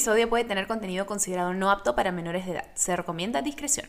[0.00, 2.64] episodio puede tener contenido considerado no apto para menores de edad.
[2.72, 3.86] Se recomienda discreción.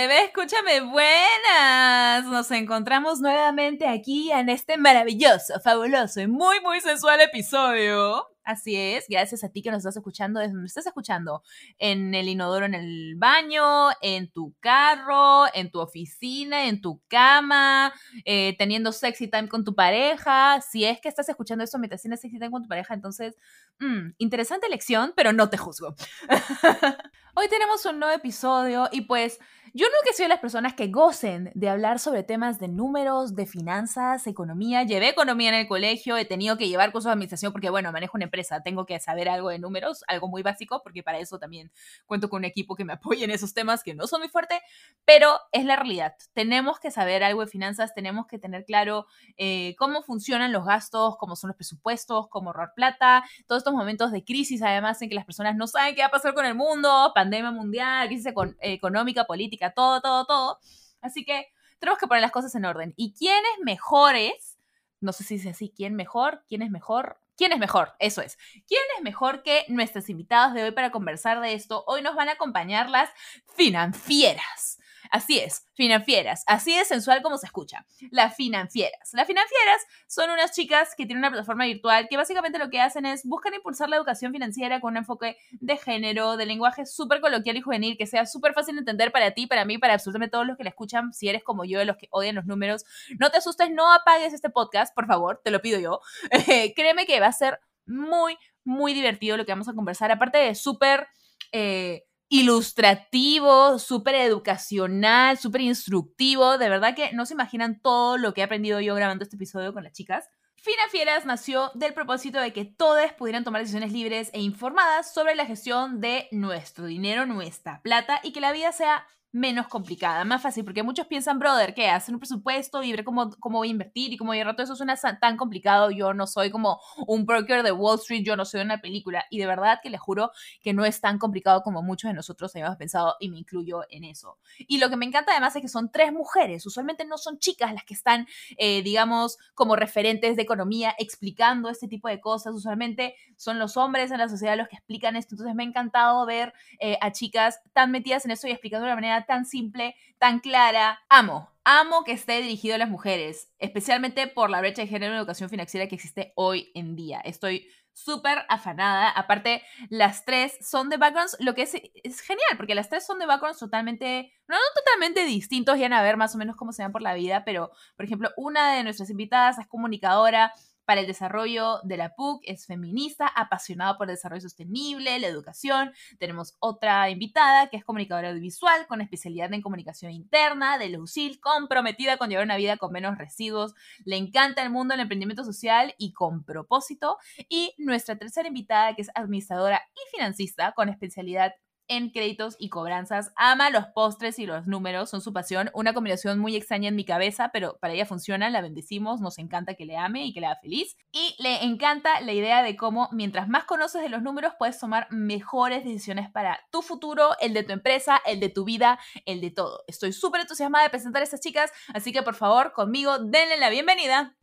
[0.00, 2.24] Bebé, escúchame, buenas.
[2.26, 8.24] Nos encontramos nuevamente aquí en este maravilloso, fabuloso y muy, muy sensual episodio.
[8.44, 11.42] Así es, gracias a ti que nos estás escuchando desde donde estás escuchando.
[11.78, 17.92] En el inodoro, en el baño, en tu carro, en tu oficina, en tu cama,
[18.24, 20.60] eh, teniendo sexy time con tu pareja.
[20.60, 23.36] Si es que estás escuchando esto mientras tienes sexy time con tu pareja, entonces,
[23.80, 25.96] mm, interesante lección, pero no te juzgo.
[27.34, 29.40] Hoy tenemos un nuevo episodio y pues
[29.74, 33.34] yo nunca he sido de las personas que gocen de hablar sobre temas de números,
[33.34, 34.82] de finanzas, economía.
[34.82, 38.16] Llevé economía en el colegio, he tenido que llevar cursos de administración porque, bueno, manejo
[38.16, 41.70] una empresa, tengo que saber algo de números, algo muy básico, porque para eso también
[42.06, 44.58] cuento con un equipo que me apoye en esos temas que no son muy fuertes,
[45.04, 46.14] pero es la realidad.
[46.32, 49.06] Tenemos que saber algo de finanzas, tenemos que tener claro
[49.36, 54.12] eh, cómo funcionan los gastos, cómo son los presupuestos, cómo ahorrar plata, todos estos momentos
[54.12, 56.54] de crisis, además, en que las personas no saben qué va a pasar con el
[56.54, 60.58] mundo, pandemia mundial, crisis económica, política todo, todo, todo.
[61.00, 61.46] Así que
[61.78, 62.94] tenemos que poner las cosas en orden.
[62.96, 64.58] ¿Y quién es mejores?
[65.00, 66.44] No sé si dice así, ¿quién mejor?
[66.48, 67.20] ¿Quién es mejor?
[67.36, 67.94] ¿Quién es mejor?
[68.00, 68.36] Eso es.
[68.66, 71.84] ¿Quién es mejor que nuestros invitados de hoy para conversar de esto?
[71.86, 73.10] Hoy nos van a acompañar las
[73.54, 74.80] financieras.
[75.10, 77.86] Así es, financieras, así de sensual como se escucha.
[78.10, 79.12] Las financieras.
[79.12, 83.06] Las financieras son unas chicas que tienen una plataforma virtual que básicamente lo que hacen
[83.06, 87.56] es buscan impulsar la educación financiera con un enfoque de género, de lenguaje súper coloquial
[87.56, 90.46] y juvenil, que sea súper fácil de entender para ti, para mí, para absolutamente todos
[90.46, 92.84] los que la escuchan, si eres como yo, de los que odian los números.
[93.18, 96.00] No te asustes, no apagues este podcast, por favor, te lo pido yo.
[96.76, 100.54] créeme que va a ser muy, muy divertido lo que vamos a conversar, aparte de
[100.54, 101.08] súper...
[101.52, 106.58] Eh, ilustrativo, súper educacional, súper instructivo.
[106.58, 109.72] De verdad que no se imaginan todo lo que he aprendido yo grabando este episodio
[109.72, 110.28] con las chicas.
[110.56, 115.36] Fina Fieras nació del propósito de que todos pudieran tomar decisiones libres e informadas sobre
[115.36, 120.42] la gestión de nuestro dinero, nuestra plata y que la vida sea menos complicada, más
[120.42, 124.12] fácil, porque muchos piensan, brother, que hacen un presupuesto y ver cómo, voy a invertir
[124.12, 127.62] y cómo voy a rato, eso suena tan complicado, yo no soy como un broker
[127.62, 130.30] de Wall Street, yo no soy una película, y de verdad que les juro
[130.62, 134.04] que no es tan complicado como muchos de nosotros habíamos pensado, y me incluyo en
[134.04, 134.38] eso.
[134.56, 137.74] Y lo que me encanta además es que son tres mujeres, usualmente no son chicas
[137.74, 143.14] las que están, eh, digamos, como referentes de economía explicando este tipo de cosas, usualmente
[143.36, 146.54] son los hombres en la sociedad los que explican esto, entonces me ha encantado ver
[146.80, 150.40] eh, a chicas tan metidas en eso y explicando de una manera tan simple, tan
[150.40, 150.98] clara.
[151.08, 155.18] Amo, amo que esté dirigido a las mujeres, especialmente por la brecha de género en
[155.18, 157.20] educación financiera que existe hoy en día.
[157.20, 159.10] Estoy súper afanada.
[159.10, 161.72] Aparte, las tres son de backgrounds, lo que es,
[162.20, 166.16] genial, porque las tres son de backgrounds totalmente, no, no totalmente distintos, ya a ver
[166.16, 169.10] más o menos cómo se van por la vida, pero, por ejemplo, una de nuestras
[169.10, 170.52] invitadas es comunicadora,
[170.88, 175.92] para el desarrollo de la PUC, es feminista, apasionada por el desarrollo sostenible, la educación.
[176.18, 182.16] Tenemos otra invitada que es comunicadora audiovisual con especialidad en comunicación interna, de Lucil, comprometida
[182.16, 183.74] con llevar una vida con menos residuos.
[184.06, 187.18] Le encanta el mundo del emprendimiento social y con propósito.
[187.50, 191.52] Y nuestra tercera invitada que es administradora y financista con especialidad
[191.88, 193.32] en créditos y cobranzas.
[193.36, 195.70] Ama los postres y los números, son su pasión.
[195.74, 199.74] Una combinación muy extraña en mi cabeza, pero para ella funciona, la bendecimos, nos encanta
[199.74, 200.96] que le ame y que le haga feliz.
[201.12, 205.08] Y le encanta la idea de cómo mientras más conoces de los números, puedes tomar
[205.10, 209.50] mejores decisiones para tu futuro, el de tu empresa, el de tu vida, el de
[209.50, 209.82] todo.
[209.86, 213.70] Estoy súper entusiasmada de presentar a estas chicas, así que por favor, conmigo, denle la
[213.70, 214.36] bienvenida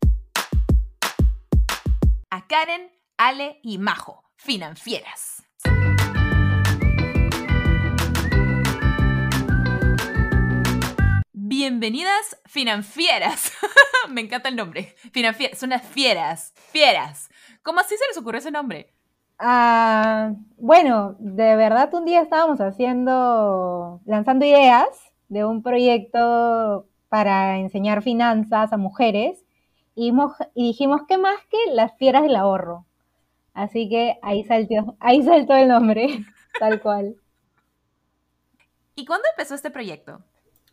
[2.30, 5.45] a Karen, Ale y Majo, financieras.
[11.58, 13.50] Bienvenidas financieras.
[14.10, 14.94] Me encanta el nombre.
[15.10, 15.58] Financieras.
[15.58, 16.52] Son las fieras.
[16.54, 17.30] Fieras.
[17.62, 18.92] ¿Cómo así se les ocurrió ese nombre?
[19.38, 24.86] Ah, bueno, de verdad un día estábamos haciendo, lanzando ideas
[25.30, 29.42] de un proyecto para enseñar finanzas a mujeres
[29.94, 30.12] y,
[30.54, 32.84] y dijimos, ¿qué más que las fieras del ahorro?
[33.54, 36.22] Así que ahí saltó, ahí saltó el nombre,
[36.60, 37.16] tal cual.
[38.94, 40.20] ¿Y cuándo empezó este proyecto?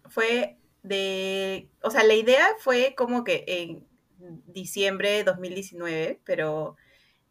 [0.10, 3.88] Fue de, o sea, la idea fue como que en
[4.46, 6.76] diciembre de 2019, pero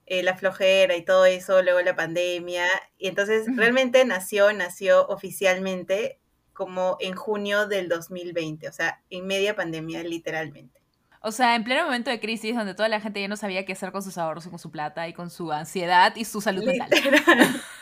[0.06, 2.66] eh, la flojera y todo eso, luego la pandemia,
[2.98, 6.18] y entonces realmente nació, nació oficialmente
[6.52, 10.80] como en junio del 2020, o sea, en media pandemia literalmente.
[11.24, 13.74] O sea, en pleno momento de crisis donde toda la gente ya no sabía qué
[13.74, 16.64] hacer con sus ahorros y con su plata y con su ansiedad y su salud
[16.64, 16.88] mental.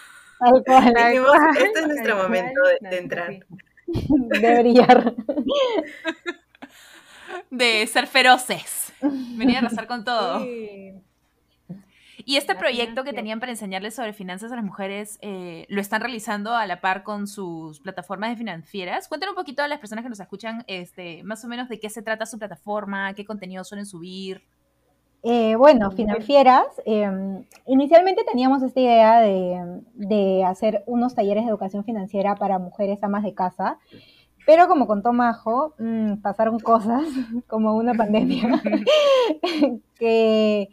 [1.57, 3.41] este es nuestro momento de entrar.
[4.41, 5.15] de brillar.
[7.51, 8.93] De ser feroces.
[9.01, 10.45] Venir a arrasar con todo.
[12.25, 16.01] Y este proyecto que tenían para enseñarles sobre finanzas a las mujeres, eh, ¿lo están
[16.01, 19.09] realizando a la par con sus plataformas de financieras?
[19.09, 21.89] Cuéntanos un poquito a las personas que nos escuchan, este, más o menos de qué
[21.89, 24.45] se trata su plataforma, qué contenido suelen subir.
[25.23, 31.85] Eh, bueno, financieras, em, inicialmente teníamos esta idea de, de, hacer unos talleres de educación
[31.85, 33.79] financiera para mujeres amas de casa,
[34.47, 37.03] pero como contó Majo, mmm, pasaron cosas
[37.49, 38.63] como una pandemia
[39.99, 40.71] que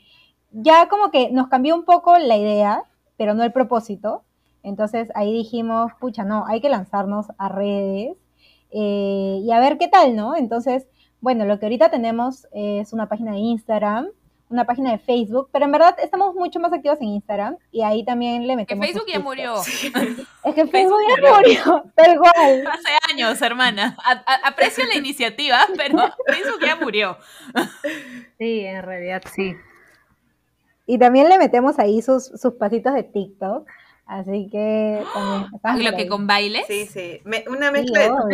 [0.52, 2.84] ya como que nos cambió un poco la idea,
[3.18, 4.24] pero no el propósito.
[4.64, 8.18] Entonces ahí dijimos, pucha, no, hay que lanzarnos a redes
[8.72, 10.36] eh, y a ver qué tal, ¿no?
[10.36, 10.88] Entonces,
[11.22, 14.08] bueno, lo que ahorita tenemos es una página de Instagram,
[14.50, 18.06] una página de Facebook, pero en verdad estamos mucho más activos en Instagram y ahí
[18.06, 18.86] también le metemos.
[18.86, 19.56] Que Facebook ya murió.
[19.62, 22.68] Es que Facebook, ya murió, tal igual.
[22.68, 23.98] Hace años, hermana.
[24.44, 27.18] aprecio la iniciativa, pero Facebook ya murió.
[28.38, 29.56] Sí, en realidad sí.
[30.86, 33.68] Y también le metemos ahí sus, sus pasitos de TikTok.
[34.08, 35.04] Así que
[35.62, 35.92] también.
[35.92, 36.64] ¿Lo que con baile?
[36.66, 37.22] Sí, sí.
[37.48, 38.28] una mezcla de todo.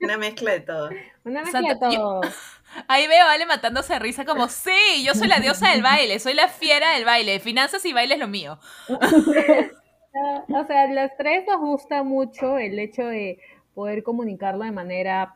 [0.00, 0.90] Una mezcla de todo.
[1.24, 2.20] Una mezcla de todo.
[2.88, 6.18] ahí veo a Ale matándose de risa como, sí, yo soy la diosa del baile,
[6.18, 7.38] soy la fiera del baile.
[7.38, 8.58] Finanzas y baile es lo mío.
[8.88, 13.38] o sea, las tres nos gusta mucho el hecho de
[13.74, 15.34] poder comunicarlo de manera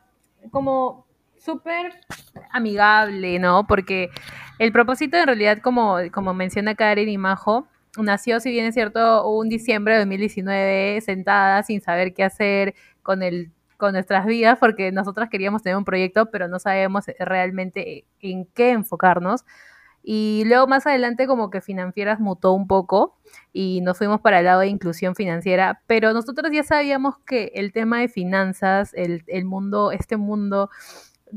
[0.49, 1.05] como
[1.37, 1.93] súper
[2.51, 3.67] amigable, ¿no?
[3.67, 4.09] Porque
[4.57, 7.67] el propósito en realidad, como, como menciona Karen y Majo,
[7.97, 13.23] nació, si bien es cierto, un diciembre de 2019 sentada sin saber qué hacer con
[13.23, 18.45] el con nuestras vidas porque nosotras queríamos tener un proyecto pero no sabemos realmente en
[18.45, 19.43] qué enfocarnos
[20.03, 23.17] y luego más adelante como que financieras mutó un poco
[23.53, 27.71] y nos fuimos para el lado de inclusión financiera, pero nosotros ya sabíamos que el
[27.71, 30.69] tema de finanzas, el, el mundo, este mundo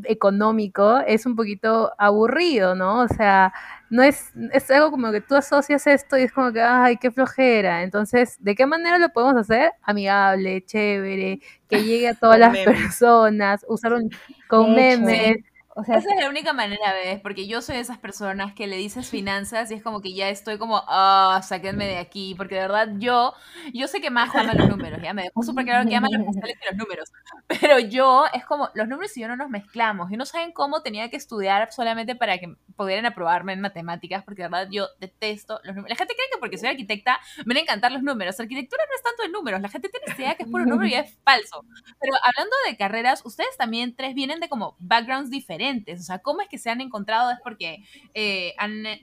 [0.05, 3.03] económico es un poquito aburrido, ¿no?
[3.03, 3.53] O sea,
[3.91, 7.11] no es, es algo como que tú asocias esto y es como que, ay, qué
[7.11, 7.83] flojera.
[7.83, 9.73] Entonces, ¿de qué manera lo podemos hacer?
[9.83, 14.11] Amigable, chévere, que llegue a todas las personas, usar un,
[14.49, 15.39] con memes.
[15.79, 17.21] O sea, esa es la única manera, ¿ves?
[17.21, 20.31] Porque yo soy de esas personas que le dices finanzas y es como que ya
[20.31, 23.35] estoy como, ah, sáquenme de aquí, porque de verdad yo,
[23.75, 26.25] yo sé que Majo ama los números, ya me dejó súper claro que ama los
[26.27, 27.13] postales y los números,
[27.47, 30.81] pero yo es como, los números y yo no nos mezclamos, y no saben cómo
[30.81, 35.61] tenía que estudiar solamente para que pudieran aprobarme en matemáticas, porque de verdad yo detesto
[35.63, 35.91] los números.
[35.91, 38.97] La gente cree que porque soy arquitecta me van a encantar los números, arquitectura no
[38.97, 41.67] es tanto de números, la gente tiene idea que es puro número y es falso.
[42.01, 46.41] Pero hablando de carreras, ustedes también tres vienen de como backgrounds diferentes o sea, ¿cómo
[46.41, 47.31] es que se han encontrado?
[47.31, 47.85] Es porque
[48.15, 48.55] eh,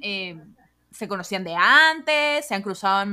[0.01, 0.38] eh,
[0.94, 3.04] se conocían de antes, se han cruzado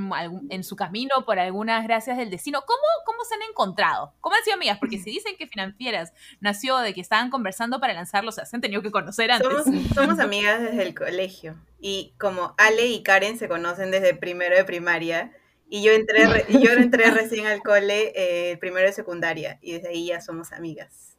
[0.51, 2.63] en, su camino por algunas gracias del destino.
[2.67, 4.13] ¿Cómo, ¿Cómo se han encontrado?
[4.21, 4.79] ¿Cómo han sido amigas?
[4.79, 8.55] Porque si dicen que Financieras nació de que estaban conversando para lanzarlo, o sea, se
[8.55, 9.65] han tenido que conocer antes.
[9.95, 11.57] Somos, amigas desde el colegio.
[11.81, 15.33] Y como Ale y Karen se conocen desde primero de primaria,
[15.71, 20.09] y yo entré, yo entré recién al cole eh, primero de secundaria, y desde ahí
[20.09, 21.17] ya somos amigas.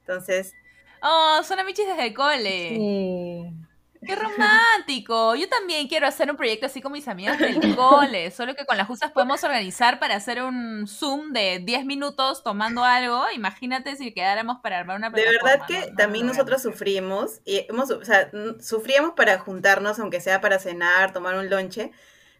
[0.00, 0.54] Entonces,
[1.02, 2.68] Oh, son amichis desde el cole.
[2.70, 3.60] Sí.
[4.06, 5.34] ¡Qué romántico!
[5.34, 8.78] Yo también quiero hacer un proyecto así con mis amigas del cole, solo que con
[8.78, 13.24] las justas podemos organizar para hacer un Zoom de 10 minutos tomando algo.
[13.34, 18.02] Imagínate si quedáramos para armar una De verdad que también nosotros sufrimos, y hemos, o
[18.04, 18.30] sea,
[18.60, 21.92] sufríamos para juntarnos, aunque sea para cenar, tomar un lonche,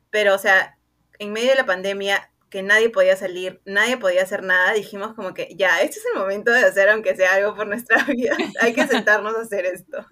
[0.08, 0.78] pero, o sea,
[1.18, 5.32] en medio de la pandemia que nadie podía salir, nadie podía hacer nada, dijimos como
[5.32, 8.74] que ya, este es el momento de hacer aunque sea algo por nuestra vida, hay
[8.74, 10.04] que sentarnos a hacer esto.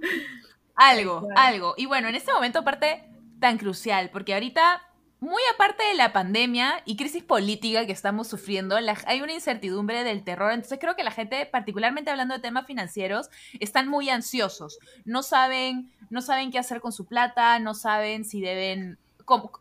[0.76, 1.74] Algo, algo.
[1.76, 3.04] Y bueno, en este momento aparte
[3.40, 4.82] tan crucial, porque ahorita,
[5.18, 10.22] muy aparte de la pandemia y crisis política que estamos sufriendo, hay una incertidumbre del
[10.22, 13.28] terror, entonces creo que la gente, particularmente hablando de temas financieros,
[13.58, 18.40] están muy ansiosos, no saben, no saben qué hacer con su plata, no saben si
[18.40, 18.98] deben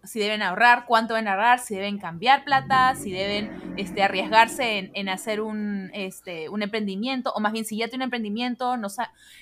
[0.04, 5.10] si deben ahorrar, cuánto deben ahorrar, si deben cambiar plata, si deben este, arriesgarse en,
[5.10, 8.88] hacer un, este, un emprendimiento, o más bien si ya tiene un emprendimiento, no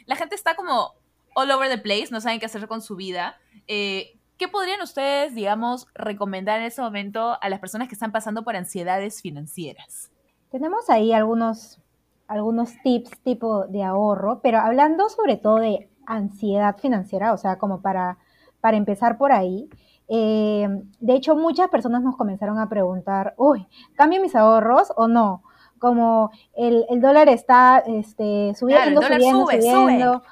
[0.05, 0.93] la gente está como
[1.35, 3.37] all over the place, no saben qué hacer con su vida.
[3.67, 8.43] Eh, ¿Qué podrían ustedes, digamos, recomendar en ese momento a las personas que están pasando
[8.43, 10.11] por ansiedades financieras?
[10.51, 11.79] Tenemos ahí algunos,
[12.27, 17.81] algunos tips tipo de ahorro, pero hablando sobre todo de ansiedad financiera, o sea, como
[17.81, 18.17] para,
[18.59, 19.69] para empezar por ahí,
[20.07, 20.67] eh,
[20.99, 25.43] de hecho, muchas personas nos comenzaron a preguntar, uy, ¿cambio mis ahorros o no?
[25.79, 30.23] Como el, dólar está este, subiendo, subiendo, subiendo.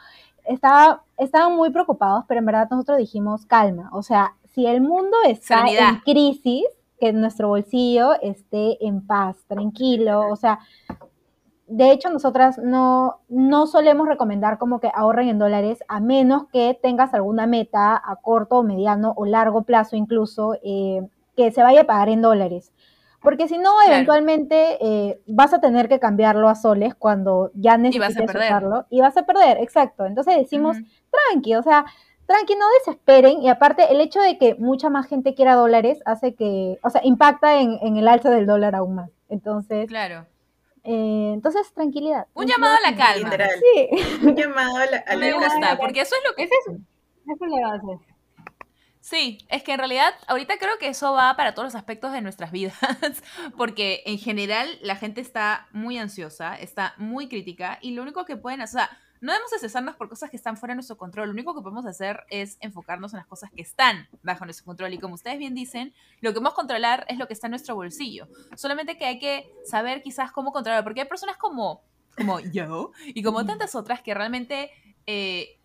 [1.18, 5.66] estaban muy preocupados, pero en verdad nosotros dijimos, calma, o sea, si el mundo está
[5.68, 6.66] en crisis,
[7.00, 10.60] que nuestro bolsillo esté en paz, tranquilo, o sea,
[11.76, 16.78] de hecho, nosotras no, no solemos recomendar como que ahorren en dólares, a menos que
[16.82, 21.02] tengas alguna meta a corto, mediano o largo plazo incluso, eh,
[21.36, 22.72] que se vaya a pagar en dólares.
[23.22, 23.94] Porque si no, Claro.
[23.94, 28.26] eventualmente eh, vas a tener que cambiarlo a soles cuando ya Y vas a necesites
[28.28, 28.50] perder.
[28.50, 30.06] usarlo y vas a perder, exacto.
[30.06, 30.78] Entonces decimos,
[31.32, 31.86] tranqui, o sea,
[32.28, 33.42] tranqui, no desesperen.
[33.42, 37.02] Y aparte, el hecho de que mucha más gente quiera dólares hace que, o sea,
[37.04, 39.10] impacta en, en el alza del dólar aún más.
[39.30, 40.26] Entonces, Claro.
[40.84, 42.28] Eh, entonces tranquilidad.
[42.34, 43.30] Un llamado a la calma.
[43.30, 43.50] Literal.
[43.60, 43.90] Sí.
[44.28, 45.48] Un llamado a la, a la Me calma.
[45.48, 46.78] gusta, porque eso es lo que Es eso.
[47.26, 48.06] Eso es la base.
[49.00, 52.22] Sí, es que en realidad ahorita creo que eso va para todos los aspectos de
[52.22, 52.78] nuestras vidas,
[53.58, 58.38] porque en general la gente está muy ansiosa, está muy crítica y lo único que
[58.38, 61.28] pueden hacer, o sea, no debemos estresarnos por cosas que están fuera de nuestro control,
[61.28, 64.94] lo único que podemos hacer es enfocarnos en las cosas que están bajo nuestro control.
[64.94, 67.74] Y como ustedes bien dicen, lo que podemos controlar es lo que está en nuestro
[67.74, 68.28] bolsillo,
[68.58, 71.84] solamente que hay que saber quizás cómo controlar, porque hay personas como,
[72.18, 74.70] como yo y como tantas otras que realmente...
[75.08, 75.58] eh,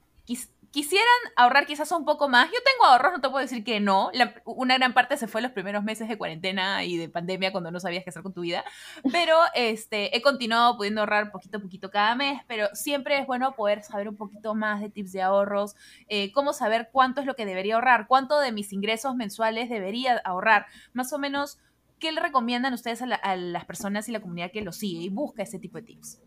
[0.70, 1.06] quisieran
[1.36, 2.46] ahorrar quizás un poco más.
[2.48, 4.10] Yo tengo ahorros, no te puedo decir que no.
[4.12, 7.70] La- una gran parte se fue los primeros meses de cuarentena y de pandemia cuando
[7.70, 8.64] no sabías qué hacer con tu vida.
[9.10, 13.52] Pero este, he continuado pudiendo ahorrar poquito a poquito cada mes, pero siempre es bueno
[13.56, 15.74] poder saber un poquito más de tips de ahorros,
[16.08, 20.20] eh, cómo saber cuánto es lo que debería ahorrar, cuánto de mis ingresos mensuales debería
[20.24, 21.58] ahorrar, más o menos.
[21.98, 25.00] ¿Qué le recomiendan ustedes a, la- a las personas y la comunidad que lo sigue
[25.02, 26.20] y busca ese tipo de tips?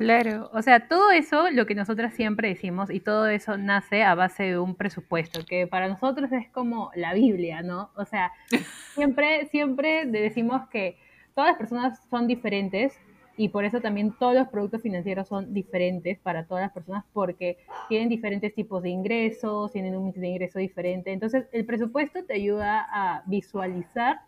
[0.00, 4.14] Claro, o sea, todo eso, lo que nosotras siempre decimos, y todo eso nace a
[4.14, 7.90] base de un presupuesto, que para nosotros es como la Biblia, ¿no?
[7.96, 8.32] O sea,
[8.94, 10.96] siempre, siempre decimos que
[11.34, 12.98] todas las personas son diferentes
[13.36, 17.58] y por eso también todos los productos financieros son diferentes para todas las personas porque
[17.90, 21.12] tienen diferentes tipos de ingresos, tienen un mix de ingreso diferente.
[21.12, 24.20] Entonces, el presupuesto te ayuda a visualizar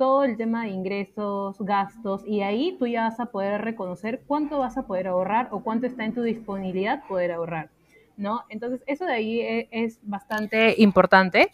[0.00, 4.58] todo el tema de ingresos, gastos, y ahí tú ya vas a poder reconocer cuánto
[4.58, 7.68] vas a poder ahorrar o cuánto está en tu disponibilidad poder ahorrar,
[8.16, 8.44] ¿no?
[8.48, 11.50] Entonces, eso de ahí e- es, bastante importante,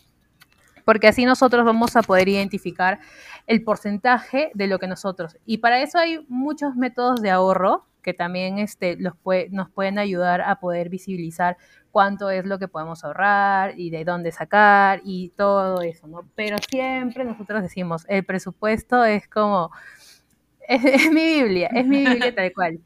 [0.84, 3.00] porque así nosotros vamos a poder identificar
[3.48, 8.14] el porcentaje de lo que nosotros, y para eso hay muchos métodos de ahorro que
[8.14, 11.56] también este, los pue- nos pueden ayudar a poder visibilizar
[11.90, 16.20] cuánto es lo que podemos ahorrar y de dónde sacar y todo eso, ¿no?
[16.36, 19.72] Pero siempre nosotros decimos, el presupuesto es como,
[20.68, 22.78] es, mi Biblia, es mi Biblia tal cual.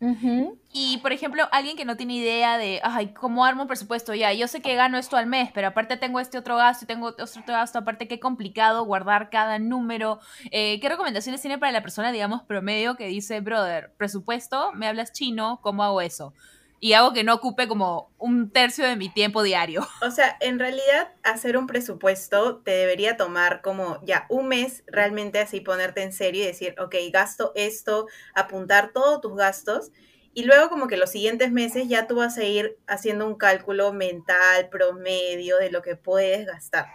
[0.70, 4.14] Y, por ejemplo, alguien que no tiene idea de, ay, ¿cómo armo un presupuesto?
[4.14, 6.88] Ya, yo sé que gano esto al mes, pero aparte tengo este otro gasto y
[6.88, 10.20] tengo otro gasto, aparte qué complicado guardar cada número.
[10.50, 15.12] Eh, ¿Qué recomendaciones tiene para la persona, digamos, promedio que dice, brother, presupuesto, me hablas
[15.12, 16.34] chino, ¿cómo hago eso?
[16.80, 19.86] Y hago que no ocupe como un tercio de mi tiempo diario.
[20.02, 25.40] O sea, en realidad hacer un presupuesto te debería tomar como ya un mes realmente
[25.40, 29.92] así ponerte en serio y decir, ok, gasto esto, apuntar todos tus gastos
[30.34, 33.92] y luego como que los siguientes meses ya tú vas a ir haciendo un cálculo
[33.92, 36.86] mental, promedio de lo que puedes gastar.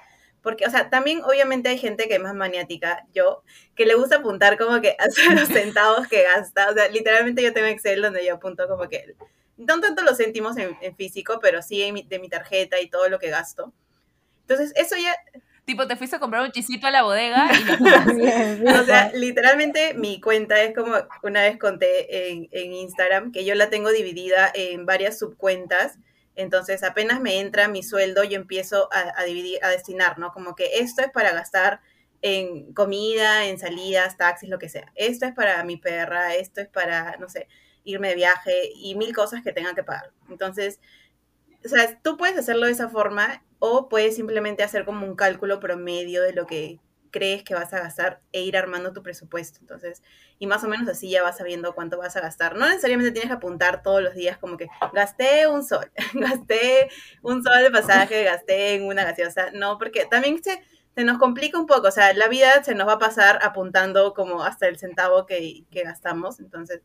[0.41, 3.43] Porque, o sea, también obviamente hay gente que es más maniática, yo,
[3.75, 6.69] que le gusta apuntar como que hasta los centavos que gasta.
[6.69, 9.15] O sea, literalmente yo tengo Excel donde yo apunto como que
[9.57, 13.19] no tanto los céntimos en, físico, pero sí en de mi tarjeta y todo lo
[13.19, 13.73] que gasto.
[14.41, 15.15] Entonces, eso ya,
[15.65, 18.15] tipo, te fuiste a comprar un chisito a la bodega y lo apuntas.
[18.15, 23.32] Bien, sí, o sea, literalmente mi cuenta es como una vez conté en, en Instagram
[23.32, 25.98] que yo la tengo dividida en varias subcuentas.
[26.36, 30.32] Entonces, apenas me entra mi sueldo, yo empiezo a, a dividir, a destinar, ¿no?
[30.34, 31.82] Como que esto es para gastar
[32.24, 34.91] en comida, en salidas, taxis, lo que sea.
[34.96, 37.48] Esto es para mi perra, esto es para, no sé,
[37.84, 40.12] irme de viaje y mil cosas que tenga que pagar.
[40.29, 40.79] Entonces,
[41.65, 45.60] o sea, tú puedes hacerlo de esa forma o puedes simplemente hacer como un cálculo
[45.60, 46.79] promedio de lo que
[47.13, 49.60] crees que vas a gastar e ir armando tu presupuesto.
[49.62, 50.01] Entonces,
[50.39, 52.58] y más o menos así ya vas sabiendo cuánto vas a gastar.
[52.58, 56.89] No necesariamente tienes que apuntar todos los días como que gasté un sol, gasté
[57.22, 59.51] un sol de pasaje, gasté en una gaseosa.
[59.53, 60.62] No, porque también se,
[60.96, 61.88] se nos complica un poco.
[61.88, 65.65] O sea, la vida se nos va a pasar apuntando como hasta el centavo que,
[65.70, 66.39] que gastamos.
[66.39, 66.82] Entonces,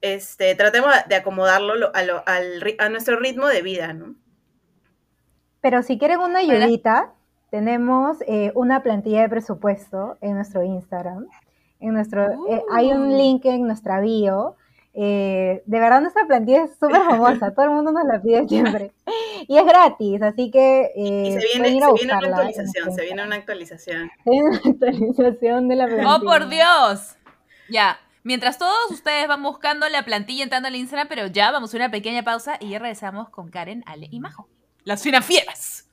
[0.00, 4.14] este, tratemos de acomodarlo lo- a, lo- al a nuestro ritmo de vida, ¿no?
[5.60, 7.12] Pero si quieren una Para- ayudita,
[7.50, 11.26] tenemos eh, una plantilla de presupuesto en nuestro Instagram.
[11.80, 13.16] En nuestro, eh, hay un Uh.
[13.16, 14.56] link en nuestra bio.
[15.00, 18.92] Eh, de verdad nuestra plantilla es súper famosa, todo el mundo nos la pide siempre.
[19.46, 22.26] Y es gratis, así que Y eh, se viene, pueden ir a se viene una
[22.36, 24.10] actualización, se viene una actualización.
[24.24, 26.16] Se viene una actualización de la plantilla.
[26.16, 27.16] ¡Oh, por Dios!
[27.70, 27.98] Ya.
[28.28, 31.90] Mientras todos ustedes van buscando la plantilla entrando al Instagram, pero ya vamos a una
[31.90, 34.50] pequeña pausa y ya regresamos con Karen, Ale y Majo.
[34.84, 35.88] Las financieras.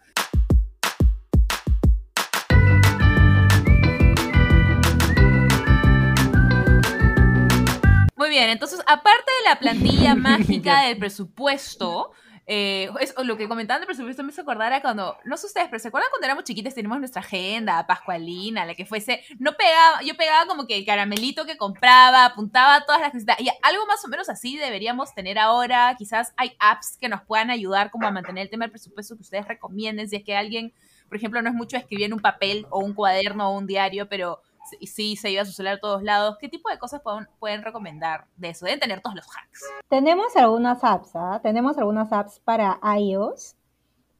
[8.17, 12.11] Muy bien, entonces, aparte de la plantilla mágica del presupuesto,
[12.47, 15.67] eh, es, lo que comentaban del presupuesto me hizo acordar a cuando, no sé ustedes,
[15.67, 20.01] pero ¿se acuerdan cuando éramos chiquitas teníamos nuestra agenda pascualina, la que fuese, no pegaba,
[20.03, 24.05] yo pegaba como que el caramelito que compraba, apuntaba todas las cositas, y algo más
[24.05, 28.11] o menos así deberíamos tener ahora, quizás hay apps que nos puedan ayudar como a
[28.11, 30.71] mantener el tema del presupuesto que ustedes recomienden, si es que alguien,
[31.07, 34.07] por ejemplo, no es mucho escribir en un papel o un cuaderno o un diario,
[34.07, 34.41] pero
[34.81, 36.37] sí se iba a su celular a todos lados.
[36.39, 38.65] ¿Qué tipo de cosas pueden, pueden recomendar de eso?
[38.65, 39.63] Deben tener todos los hacks.
[39.89, 41.39] Tenemos algunas apps, ¿ah?
[41.41, 43.55] Tenemos algunas apps para iOS.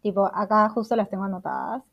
[0.01, 1.83] Tipo, acá justo las tengo anotadas.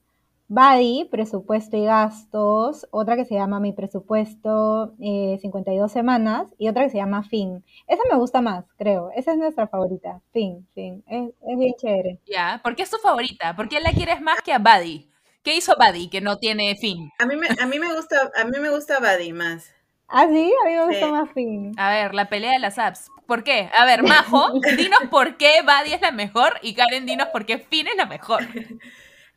[0.54, 6.82] Buddy, presupuesto y gastos, otra que se llama Mi presupuesto, 52 eh, semanas, y otra
[6.84, 7.64] que se llama Fin.
[7.86, 9.10] Esa me gusta más, creo.
[9.16, 10.20] Esa es nuestra favorita.
[10.30, 11.02] Fin, Fin.
[11.06, 12.20] Es, es bien chévere.
[12.26, 13.56] Ya, ¿por qué es tu favorita?
[13.56, 15.11] ¿Por qué la quieres más que a Buddy?
[15.42, 17.10] ¿Qué hizo Buddy que no tiene fin?
[17.18, 19.74] A mí me, a mí me gusta, a mí me gusta Buddy más.
[20.06, 20.52] ¿Ah, sí?
[20.64, 21.72] A mí me gusta más fin.
[21.76, 23.10] A ver, la pelea de las apps.
[23.26, 23.68] ¿Por qué?
[23.76, 27.58] A ver, Majo, dinos por qué Buddy es la mejor y Karen, dinos por qué
[27.58, 28.42] Fin es la mejor.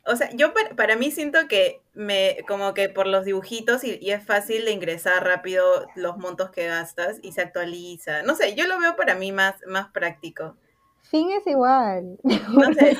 [0.08, 4.12] O sea, yo para, mí siento que me, como que por los dibujitos y, y,
[4.12, 8.22] es fácil de ingresar rápido los montos que gastas y se actualiza.
[8.22, 10.56] No sé, yo lo veo para mí más, más práctico.
[11.10, 12.18] Fin es igual.
[12.24, 12.96] No sé,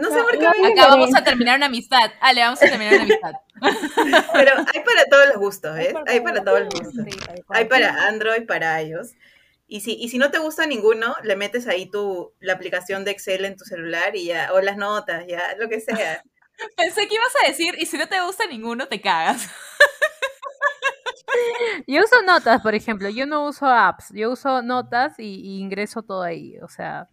[0.00, 0.46] no sé por qué.
[0.46, 2.10] Acá vamos a terminar una amistad.
[2.20, 3.32] Ale, vamos a terminar una amistad.
[4.32, 5.94] Pero hay para todos los gustos, ¿eh?
[6.06, 7.06] Hay para todos los gustos.
[7.48, 9.12] Hay para Android, para iOS.
[9.68, 13.10] Y si, y si no te gusta ninguno, le metes ahí tu, la aplicación de
[13.10, 16.22] Excel en tu celular y ya, o las notas, ya, lo que sea.
[16.76, 19.48] Pensé que ibas a decir, y si no te gusta ninguno, te cagas.
[21.86, 23.08] Yo uso notas, por ejemplo.
[23.08, 24.06] Yo no uso apps.
[24.12, 26.56] Yo uso notas y, y ingreso todo ahí.
[26.60, 27.08] O sea,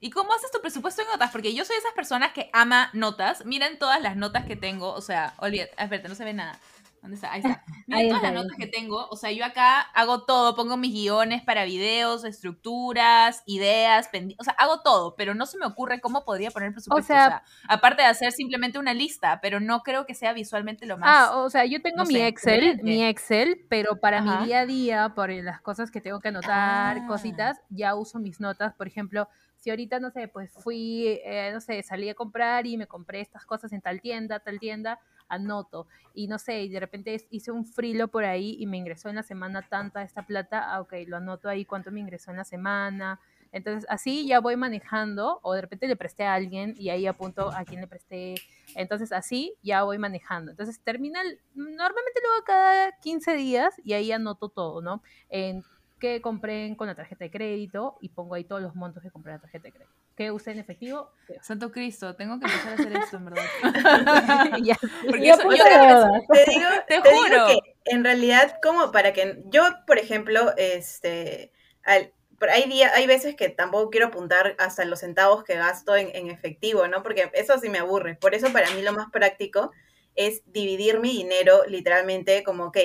[0.00, 1.30] ¿Y cómo haces tu presupuesto en notas?
[1.30, 3.44] Porque yo soy de esas personas que ama notas.
[3.46, 4.92] Miren todas las notas que tengo.
[4.92, 6.58] O sea, olvídate, espérate, no se ve nada.
[7.06, 7.32] ¿Dónde está?
[7.32, 7.62] Ahí está.
[7.86, 9.06] Miren todas las notas que tengo.
[9.10, 10.56] O sea, yo acá hago todo.
[10.56, 15.14] Pongo mis guiones para videos, estructuras, ideas, o sea, hago todo.
[15.14, 17.12] Pero no se me ocurre cómo podría poner presupuesto.
[17.12, 20.98] O sea, aparte de hacer simplemente una lista, pero no creo que sea visualmente lo
[20.98, 21.08] más.
[21.12, 25.12] Ah, o sea, yo tengo mi Excel, mi Excel, pero para mi día a día,
[25.14, 27.06] por las cosas que tengo que anotar, ah.
[27.06, 28.74] cositas, ya uso mis notas.
[28.74, 29.28] Por ejemplo,
[29.66, 33.20] si ahorita, no sé, pues fui, eh, no sé, salí a comprar y me compré
[33.20, 35.88] estas cosas en tal tienda, tal tienda, anoto.
[36.14, 39.16] Y no sé, y de repente hice un frilo por ahí y me ingresó en
[39.16, 42.44] la semana tanta esta plata, ah, ok, lo anoto ahí cuánto me ingresó en la
[42.44, 43.18] semana.
[43.50, 47.50] Entonces, así ya voy manejando, o de repente le presté a alguien y ahí apunto
[47.50, 48.36] a quién le presté.
[48.76, 50.52] Entonces, así ya voy manejando.
[50.52, 51.20] Entonces, termina,
[51.56, 55.02] normalmente lo hago cada 15 días y ahí anoto todo, ¿no?
[55.28, 55.64] En
[55.98, 59.32] que compré con la tarjeta de crédito y pongo ahí todos los montos que compré
[59.32, 59.94] en la tarjeta de crédito.
[60.14, 61.10] ¿Qué usé en efectivo?
[61.42, 63.44] Santo Cristo, tengo que empezar a hacer esto, en verdad.
[65.06, 67.46] Porque eso, yo te, digo, te, juro.
[67.46, 72.12] que en realidad, como para que yo, por ejemplo, este, al,
[72.52, 76.30] hay, día, hay veces que tampoco quiero apuntar hasta los centavos que gasto en, en,
[76.30, 77.02] efectivo, ¿no?
[77.02, 78.16] Porque eso sí me aburre.
[78.16, 79.70] Por eso para mí lo más práctico
[80.14, 82.78] es dividir mi dinero literalmente como, ok,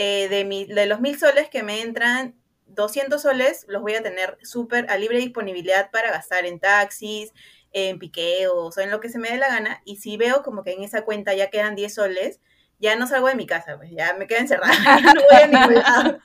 [0.00, 4.02] eh, de, mi, de los mil soles que me entran, 200 soles los voy a
[4.02, 7.32] tener súper a libre disponibilidad para gastar en taxis,
[7.72, 9.82] en piqueos o en lo que se me dé la gana.
[9.84, 12.40] Y si veo como que en esa cuenta ya quedan 10 soles,
[12.78, 15.74] ya no salgo de mi casa, pues ya me quedo encerrada, no voy a ningún
[15.74, 16.18] lado.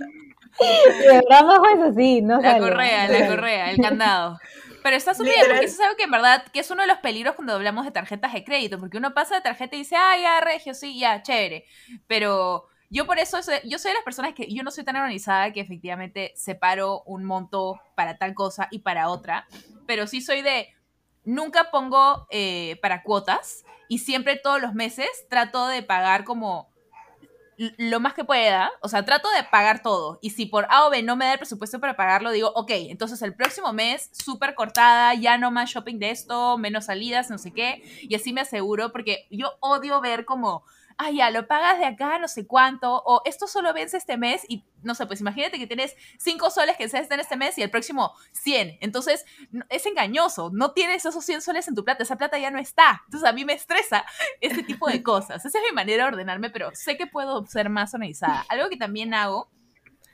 [1.73, 4.37] es así, no La correa, la correa, el candado.
[4.83, 6.89] Pero está súper bien, porque eso es algo que en verdad, que es uno de
[6.89, 9.95] los peligros cuando hablamos de tarjetas de crédito, porque uno pasa de tarjeta y dice,
[9.95, 11.65] ah, ya, regio, sí, ya, chévere.
[12.05, 15.51] Pero yo por eso, yo soy de las personas que yo no soy tan organizada
[15.51, 19.47] que efectivamente separo un monto para tal cosa y para otra,
[19.87, 20.69] pero sí soy de,
[21.23, 26.71] nunca pongo eh, para cuotas y siempre todos los meses trato de pagar como
[27.57, 30.19] lo más que pueda, o sea, trato de pagar todo.
[30.21, 32.71] Y si por A o B no me da el presupuesto para pagarlo, digo, ok,
[32.89, 37.39] entonces el próximo mes, súper cortada, ya no más shopping de esto, menos salidas, no
[37.39, 37.81] sé qué.
[38.01, 40.63] Y así me aseguro, porque yo odio ver como
[40.97, 44.43] ah, ya, lo pagas de acá, no sé cuánto, o esto solo vence este mes
[44.47, 47.61] y, no sé, pues imagínate que tienes cinco soles que se en este mes y
[47.61, 48.77] el próximo 100.
[48.81, 49.25] Entonces,
[49.69, 53.01] es engañoso, no tienes esos 100 soles en tu plata, esa plata ya no está.
[53.05, 54.05] Entonces, a mí me estresa
[54.41, 55.45] este tipo de cosas.
[55.45, 58.45] Esa es mi manera de ordenarme, pero sé que puedo ser más organizada.
[58.49, 59.49] Algo que también hago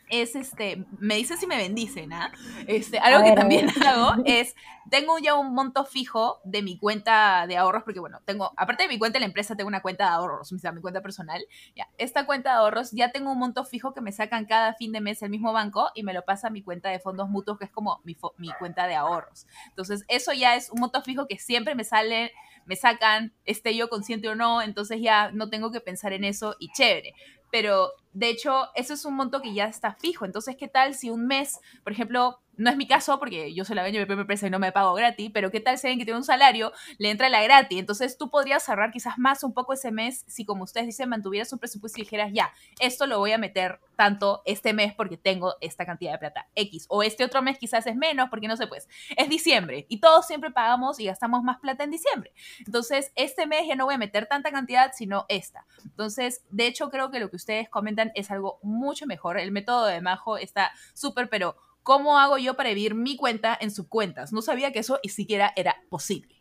[0.10, 2.32] es este, me dice si me bendicen, ¿ah?
[2.68, 4.56] Este, algo que también hago es,
[4.90, 8.90] tengo ya un monto fijo de mi cuenta de ahorros, porque bueno, tengo, aparte de
[8.90, 11.46] mi cuenta de la empresa, tengo una cuenta de ahorros, o sea, mi cuenta personal,
[11.76, 14.92] ya, esta cuenta de ahorros ya tengo un monto fijo que me sacan cada fin
[14.92, 17.60] de mes el mismo banco y me lo pasa a mi cuenta de fondos mutuos,
[17.60, 19.46] que es como mi, mi cuenta de ahorros.
[19.70, 22.32] Entonces, eso ya es un monto fijo que siempre me sale,
[22.66, 26.56] me sacan, esté yo consciente o no, entonces ya no tengo que pensar en eso
[26.60, 27.14] y chévere
[27.52, 30.26] pero de hecho, eso es un monto que ya está fijo.
[30.26, 33.78] Entonces, ¿qué tal si un mes, por ejemplo, no es mi caso porque yo soy
[33.78, 35.88] la dueña de mi propia empresa y no me pago gratis, pero ¿qué tal si
[35.88, 37.80] alguien que tiene un salario le entra la gratis?
[37.80, 41.52] Entonces, tú podrías ahorrar quizás más un poco ese mes si, como ustedes dicen, mantuvieras
[41.54, 45.56] un presupuesto y dijeras, ya, esto lo voy a meter tanto este mes porque tengo
[45.62, 46.86] esta cantidad de plata X.
[46.90, 50.28] O este otro mes quizás es menos porque no sé, pues, es diciembre y todos
[50.28, 52.34] siempre pagamos y gastamos más plata en diciembre.
[52.66, 55.66] Entonces, este mes ya no voy a meter tanta cantidad, sino esta.
[55.86, 59.40] Entonces, de hecho, creo que lo que ustedes comentan es algo mucho mejor.
[59.40, 61.56] El método de Majo está súper, pero
[61.90, 64.32] ¿cómo hago yo para vivir mi cuenta en subcuentas?
[64.32, 66.36] No sabía que eso ni siquiera era posible.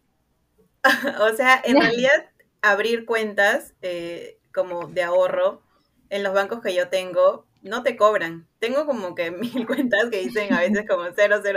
[1.23, 2.27] o sea, en realidad,
[2.61, 5.63] abrir cuentas eh, como de ahorro
[6.11, 8.47] en los bancos que yo tengo no te cobran.
[8.59, 11.57] Tengo como que mil cuentas que dicen a veces como 0000.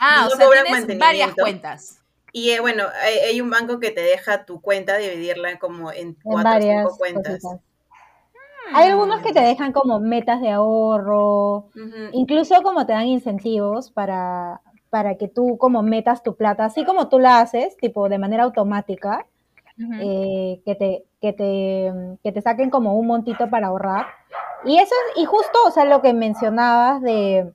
[0.00, 2.00] Ah, o sea, tienes varias cuentas.
[2.32, 6.56] Y eh, bueno, hay, un banco que te deja tu cuenta dividirla como en cuatro
[6.56, 7.42] o cinco cuentas.
[8.74, 11.66] Hay algunos que te dejan como metas de ahorro,
[12.12, 17.08] incluso como te dan incentivos para, para que tú como metas tu plata, así como
[17.08, 19.26] tú la haces, tipo de manera automática,
[20.00, 24.06] eh, que, te, que, te, que te saquen como un montito para ahorrar.
[24.64, 27.50] Y eso es, y justo, o sea, lo que mencionabas de,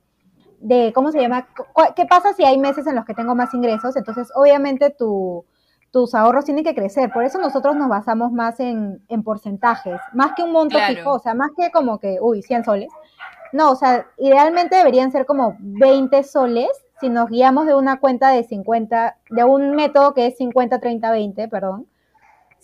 [0.59, 1.47] de, ¿cómo se llama?
[1.95, 3.95] ¿Qué pasa si hay meses en los que tengo más ingresos?
[3.95, 5.45] Entonces, obviamente tu,
[5.95, 7.09] tus ahorros tienen que crecer.
[7.09, 11.33] Por eso nosotros nos basamos más en, porcentajes, más que un monto fijo, o sea,
[11.33, 12.89] más que como que, uy, 100 soles.
[13.53, 16.67] No, o sea, idealmente deberían ser como 20 soles
[16.99, 21.11] si nos guiamos de una cuenta de 50, de un método que es 50, 30,
[21.11, 21.87] 20, perdón.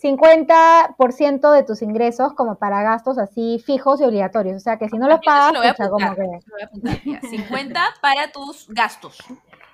[0.02, 4.56] 50% de tus ingresos como para gastos así fijos y obligatorios.
[4.56, 7.28] O sea, que si no los pagas, o como que...
[7.30, 9.16] 50 para tus gastos.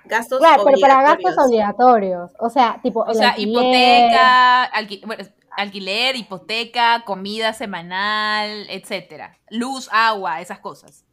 [0.09, 2.31] Gastos claro, pero para gastos obligatorios.
[2.39, 3.01] O sea, tipo.
[3.01, 4.63] O sea, hipoteca,
[5.55, 9.37] alquiler, hipoteca, comida semanal, etcétera.
[9.49, 11.05] Luz, agua, esas cosas.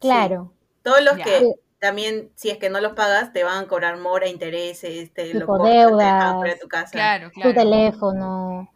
[0.00, 0.52] Claro.
[0.82, 4.28] Todos los que también, si es que no los pagas, te van a cobrar mora,
[4.28, 6.90] intereses, te tipo lo deudas, tu casa.
[6.90, 7.50] Claro, claro.
[7.50, 8.68] Tu teléfono.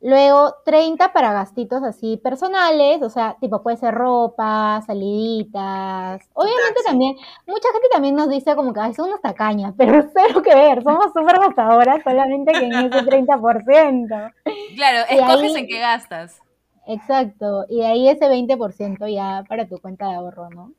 [0.00, 6.28] Luego 30 para gastitos así personales, o sea, tipo puede ser ropa, saliditas.
[6.34, 10.54] Obviamente también, mucha gente también nos dice como que son unas tacañas, pero cero que
[10.54, 14.32] ver, somos súper gastadoras solamente que en ese 30%.
[14.76, 16.40] Claro, escoges en qué gastas.
[16.86, 20.72] Exacto, y de ahí ese 20% ya para tu cuenta de ahorro, ¿no?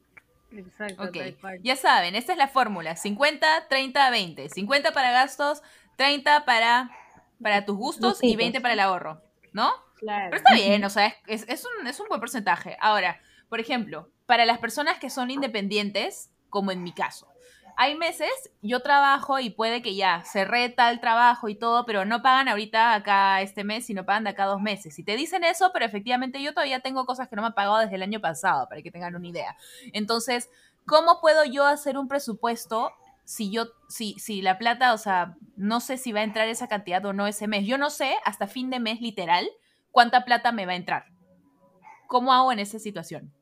[0.56, 1.04] Exacto.
[1.04, 1.38] Okay.
[1.62, 4.50] Ya saben, esta es la fórmula, 50, 30, 20.
[4.50, 5.62] 50 para gastos,
[5.98, 6.90] 30 para
[7.42, 9.22] para tus gustos y 20 para el ahorro,
[9.54, 9.72] ¿no?
[9.96, 10.30] Claro.
[10.30, 12.78] Pero está bien, o sea, es, es, un, es un buen porcentaje.
[12.80, 13.20] Ahora,
[13.50, 17.28] por ejemplo, para las personas que son independientes, como en mi caso,
[17.80, 18.32] hay meses,
[18.64, 22.96] yo trabajo y puede que ya cerré tal trabajo y todo, pero no pagan ahorita
[22.96, 24.98] acá este mes, sino pagan de acá dos meses.
[24.98, 27.78] Y te dicen eso, pero efectivamente yo todavía tengo cosas que no me han pagado
[27.78, 29.56] desde el año pasado, para que tengan una idea.
[29.94, 30.50] Entonces,
[30.88, 32.94] ¿cómo puedo yo hacer un presupuesto
[33.28, 36.70] si yo, si, si la plata, o sea, no sé si va a entrar esa
[36.70, 37.68] cantidad o no ese mes.
[37.68, 39.46] Yo no sé hasta fin de mes literal
[39.92, 41.08] cuánta plata me va a entrar.
[42.08, 43.34] ¿Cómo hago en esa situación?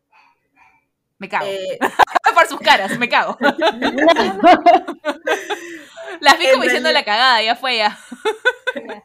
[1.19, 1.45] Me cago.
[1.45, 1.77] Eh,
[2.33, 3.37] Por sus caras, me cago.
[6.19, 7.95] Las vi como diciendo la cagada, ya fue ya.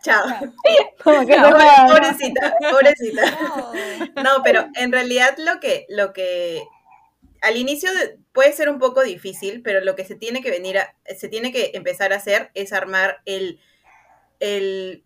[0.03, 0.25] Chao.
[1.05, 3.23] pobrecita, pobrecita.
[4.23, 6.62] No, pero en realidad lo que, lo que
[7.40, 7.90] al inicio
[8.33, 11.53] puede ser un poco difícil, pero lo que se tiene que venir a, se tiene
[11.53, 13.61] que empezar a hacer es armar el,
[14.40, 15.05] el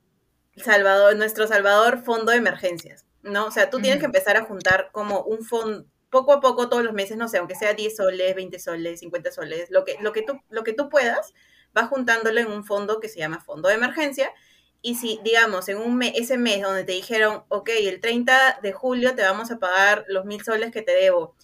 [0.56, 3.46] Salvador, nuestro Salvador Fondo de Emergencias, ¿no?
[3.46, 6.84] O sea, tú tienes que empezar a juntar como un fondo, poco a poco todos
[6.84, 10.12] los meses, no sé, aunque sea 10 soles, 20 soles, 50 soles, lo que, lo
[10.12, 11.34] que, tú, lo que tú puedas,
[11.72, 14.32] vas juntándolo en un fondo que se llama Fondo de Emergencia.
[14.80, 18.72] Y si, digamos, en un mes, ese mes donde te dijeron, ok, el 30 de
[18.72, 21.34] julio te vamos a pagar los mil soles que te debo,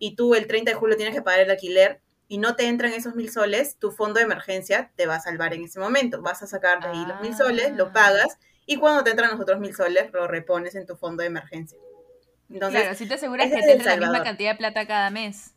[0.00, 2.92] y tú el 30 de julio tienes que pagar el alquiler y no te entran
[2.92, 6.22] esos mil soles, tu fondo de emergencia te va a salvar en ese momento.
[6.22, 7.92] Vas a sacar de ahí los mil soles, lo ah.
[7.92, 11.26] pagas y cuando te entran los otros mil soles, lo repones en tu fondo de
[11.26, 11.78] emergencia.
[12.48, 15.52] Entonces, claro, si te aseguras que te entra la misma cantidad de plata cada mes.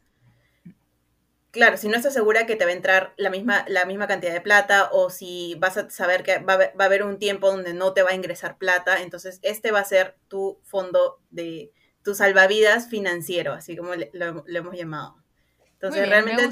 [1.52, 4.34] Claro, si no estás segura que te va a entrar la misma, la misma cantidad
[4.34, 7.94] de plata o si vas a saber que va a haber un tiempo donde no
[7.94, 11.72] te va a ingresar plata, entonces este va a ser tu fondo de,
[12.04, 15.16] tu salvavidas financiero, así como lo, hemos llamado.
[15.74, 16.50] Entonces, realmente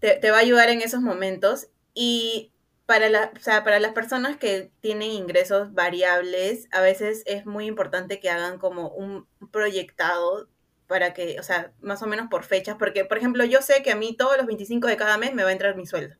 [0.00, 1.68] Te, va a ayudar en esos momentos.
[1.94, 2.52] Y
[2.86, 3.32] para, la,
[3.64, 8.88] para las personas que tienen ingresos variables, a veces es muy importante que hagan como
[8.88, 10.48] un proyectado
[10.86, 13.92] para que, o sea, más o menos por fechas, porque, por ejemplo, yo sé que
[13.92, 16.16] a mí todos los 25 de cada mes me va a entrar mi sueldo,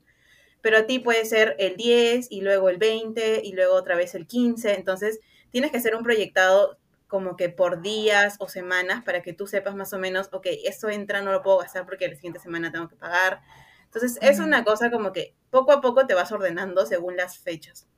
[0.60, 4.14] pero a ti puede ser el 10 y luego el 20 y luego otra vez
[4.14, 9.22] el 15, entonces tienes que hacer un proyectado como que por días o semanas para
[9.22, 12.14] que tú sepas más o menos, ok, esto entra, no lo puedo gastar porque la
[12.14, 13.40] siguiente semana tengo que pagar.
[13.84, 17.88] Entonces, es una cosa como que poco a poco te vas ordenando según las fechas.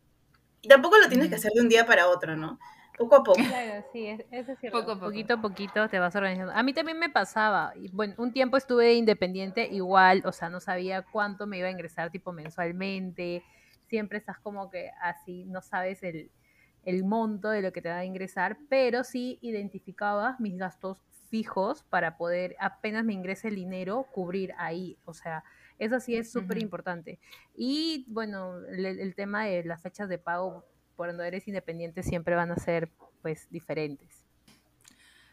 [0.62, 2.58] Y tampoco lo tienes que hacer de un día para otro, ¿no?
[2.96, 3.38] Poco a poco.
[3.42, 4.78] Claro, sí, es- eso es cierto.
[4.78, 5.06] Poco a poco.
[5.06, 6.52] Poquito a poquito te vas organizando.
[6.52, 7.72] A mí también me pasaba.
[7.92, 12.10] Bueno, un tiempo estuve independiente igual, o sea, no sabía cuánto me iba a ingresar
[12.10, 13.42] tipo mensualmente.
[13.88, 16.30] Siempre estás como que así, no sabes el,
[16.84, 21.84] el monto de lo que te va a ingresar, pero sí identificaba mis gastos fijos
[21.84, 24.98] para poder, apenas me ingrese el dinero, cubrir ahí.
[25.04, 25.44] O sea,
[25.78, 27.18] eso sí es súper importante.
[27.54, 30.64] Y bueno, el, el tema de las fechas de pago
[30.96, 32.90] cuando eres independiente siempre van a ser
[33.22, 34.24] pues diferentes.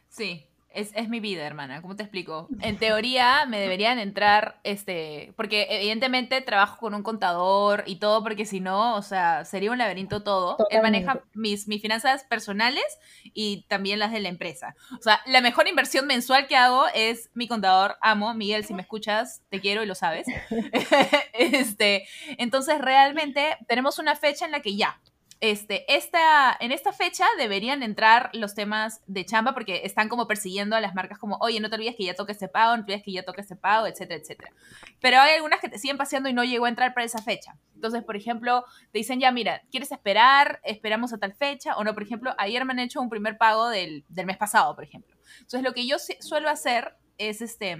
[0.07, 1.81] Sí, es, es mi vida, hermana.
[1.81, 2.47] ¿Cómo te explico?
[2.61, 8.45] En teoría me deberían entrar, este, porque evidentemente trabajo con un contador y todo, porque
[8.45, 10.55] si no, o sea, sería un laberinto todo.
[10.69, 12.85] Él maneja mis, mis finanzas personales
[13.33, 14.75] y también las de la empresa.
[14.97, 18.83] O sea, la mejor inversión mensual que hago es mi contador, amo, Miguel, si me
[18.83, 20.27] escuchas, te quiero y lo sabes.
[21.33, 24.99] este, entonces, realmente tenemos una fecha en la que ya,
[25.39, 30.75] este, esta, en esta fecha deberían entrar los temas de chamba porque están como persiguiendo
[30.75, 32.91] a las marcas como, oye, no te olvides que ya toque este pago, no te
[32.91, 34.51] olvides que ya toque este pago, etcétera, etcétera.
[34.99, 37.55] Pero hay algunas que te siguen paseando y no llegó a entrar para esa fecha.
[37.75, 40.59] Entonces, por ejemplo, te dicen, ya, mira, ¿quieres esperar?
[40.63, 41.77] Esperamos a tal fecha.
[41.77, 44.73] O no, por ejemplo, ayer me han hecho un primer pago del, del mes pasado,
[44.73, 45.15] por ejemplo.
[45.35, 47.77] Entonces, lo que yo suelo hacer es este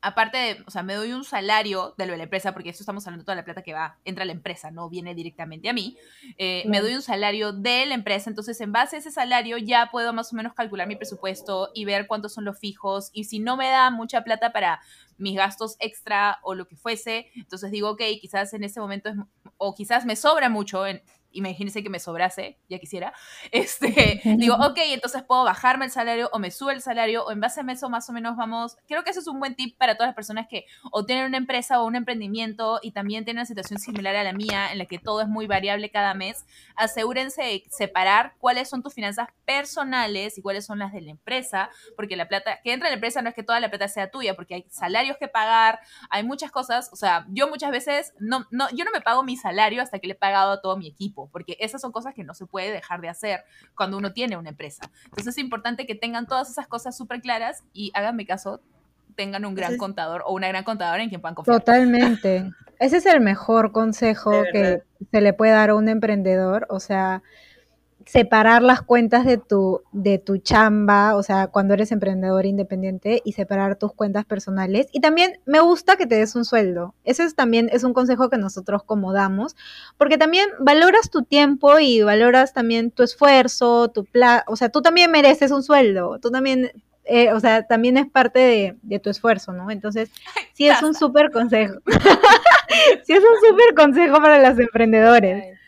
[0.00, 2.82] aparte de, o sea, me doy un salario de lo de la empresa, porque esto
[2.82, 5.68] estamos hablando de toda la plata que va, entra a la empresa, no viene directamente
[5.68, 5.96] a mí.
[6.36, 9.88] Eh, Me doy un salario de la empresa, entonces en base a ese salario ya
[9.90, 13.10] puedo más o menos calcular mi presupuesto y ver cuántos son los fijos.
[13.12, 14.80] Y si no me da mucha plata para
[15.16, 19.16] mis gastos extra o lo que fuese, entonces digo, ok, quizás en este momento es,
[19.56, 23.12] o quizás me sobra mucho, en, imagínense que me sobrase, ya quisiera,
[23.52, 27.40] este, digo, ok, entonces puedo bajarme el salario o me sube el salario o en
[27.40, 29.94] base a eso más o menos vamos, creo que eso es un buen tip para
[29.94, 33.46] todas las personas que o tienen una empresa o un emprendimiento y también tienen una
[33.46, 37.42] situación similar a la mía en la que todo es muy variable cada mes, asegúrense
[37.42, 42.16] de separar cuáles son tus finanzas personales y cuáles son las de la empresa, porque
[42.16, 44.34] la plata que entra en la empresa no es que toda la plata sea tuya,
[44.34, 48.68] porque hay salarios que pagar, hay muchas cosas, o sea, yo muchas veces no, no,
[48.70, 51.17] yo no me pago mi salario hasta que le he pagado a todo mi equipo,
[51.26, 54.50] porque esas son cosas que no se puede dejar de hacer cuando uno tiene una
[54.50, 54.90] empresa.
[55.06, 58.60] Entonces es importante que tengan todas esas cosas súper claras y háganme caso,
[59.16, 61.58] tengan un gran Entonces- contador o una gran contadora en quien puedan confiar.
[61.58, 62.50] Totalmente.
[62.78, 67.22] Ese es el mejor consejo que se le puede dar a un emprendedor, o sea,
[68.08, 73.32] separar las cuentas de tu, de tu chamba, o sea, cuando eres emprendedor independiente y
[73.32, 74.86] separar tus cuentas personales.
[74.92, 76.94] Y también me gusta que te des un sueldo.
[77.04, 79.56] Ese es también es un consejo que nosotros como damos,
[79.98, 84.80] porque también valoras tu tiempo y valoras también tu esfuerzo, tu plan, o sea, tú
[84.80, 86.72] también mereces un sueldo, tú también,
[87.04, 89.70] eh, o sea, también es parte de, de tu esfuerzo, ¿no?
[89.70, 90.10] Entonces,
[90.54, 91.74] sí es un súper consejo.
[93.04, 95.58] sí es un súper consejo para los emprendedores.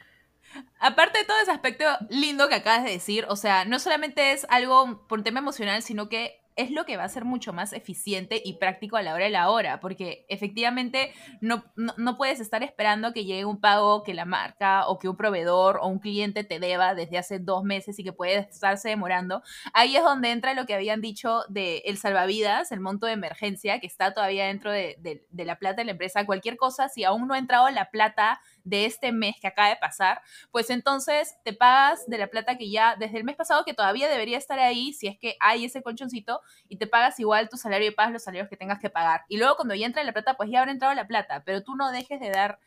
[0.81, 4.47] Aparte de todo ese aspecto lindo que acabas de decir, o sea, no solamente es
[4.49, 7.73] algo por un tema emocional, sino que es lo que va a ser mucho más
[7.73, 12.63] eficiente y práctico a la hora de la hora, porque efectivamente no, no, puedes estar
[12.63, 16.45] esperando que llegue un pago que la marca o que un proveedor o un cliente
[16.45, 19.43] te deba desde hace dos meses y que puede estarse demorando.
[19.73, 23.81] Ahí es donde entra lo que habían dicho de el salvavidas, el monto de emergencia,
[23.81, 26.27] que está todavía dentro de, de- de la plata de la empresa.
[26.27, 29.77] Cualquier cosa, si aún no ha entrado la plata de este mes que acaba de
[29.77, 30.21] pasar,
[30.51, 34.09] pues entonces te pagas de la plata que ya desde el mes pasado, que todavía
[34.09, 37.89] debería estar ahí, si es que hay ese colchoncito, y te pagas igual tu salario
[37.89, 39.23] y pagas los salarios que tengas que pagar.
[39.29, 41.75] Y luego cuando ya entra la plata, pues ya habrá entrado la plata, pero tú
[41.75, 42.59] no dejes de dar,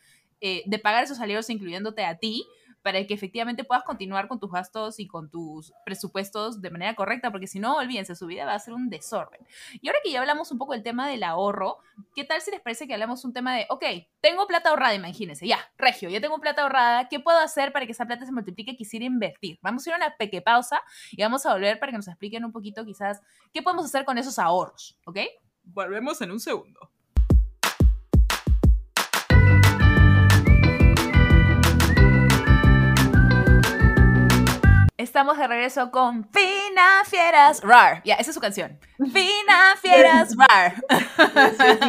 [0.41, 2.45] eh, de pagar esos salarios incluyéndote a ti,
[2.84, 7.32] para que efectivamente puedas continuar con tus gastos y con tus presupuestos de manera correcta,
[7.32, 9.39] porque si no, olvídense, su vida va a ser un desorden.
[9.82, 11.78] Y ahora que ya hablamos un poco del tema del ahorro,
[12.13, 13.86] ¿qué tal si les parece que hablamos un tema de, ok,
[14.22, 17.93] tengo plata ahorrada, imagínense, ya, Regio, ya tengo plata ahorrada, ¿qué puedo hacer para que
[17.93, 18.76] esa plata se multiplique?
[18.76, 19.58] Quisiera invertir.
[19.62, 22.43] Vamos a ir a una pequeña pausa y vamos a volver para que nos expliquen
[22.43, 23.22] un poquito quizás
[23.54, 25.19] qué podemos hacer con esos ahorros, ¿ok?
[25.63, 26.91] Volvemos en un segundo.
[35.04, 38.02] Estamos de regreso con Finafieras Rar.
[38.06, 38.80] Ya, esa es su canción.
[38.98, 40.76] Finafieras Rar.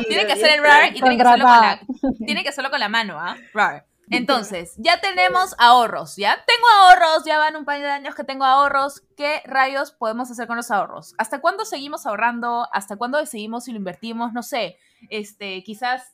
[0.09, 1.81] tiene que hacer el rar y tiene que hacerlo con la,
[2.27, 3.37] tiene que hacerlo con la mano, ¿ah?
[3.53, 3.87] Rar.
[4.11, 6.45] Entonces, ya tenemos ahorros, ¿ya?
[6.45, 9.05] Tengo ahorros, ya van un par de años que tengo ahorros.
[9.17, 11.15] ¿Qué rayos podemos hacer con los ahorros?
[11.17, 12.67] ¿Hasta cuándo seguimos ahorrando?
[12.73, 14.33] ¿Hasta cuándo decidimos si lo invertimos?
[14.33, 14.77] No sé,
[15.09, 16.13] este, quizás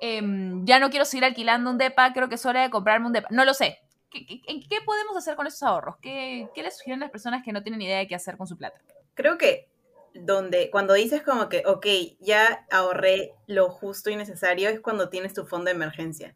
[0.00, 3.12] em, ya no quiero seguir alquilando un depa, creo que es hora de comprarme un
[3.12, 3.28] depa.
[3.30, 3.82] No lo sé.
[4.12, 5.96] ¿Qué, qué, qué podemos hacer con esos ahorros?
[6.00, 8.56] ¿Qué, ¿Qué les sugieren las personas que no tienen idea de qué hacer con su
[8.56, 8.80] plata?
[9.14, 9.68] Creo que
[10.14, 11.86] donde cuando dices como que, ok,
[12.20, 16.34] ya ahorré lo justo y necesario, es cuando tienes tu fondo de emergencia.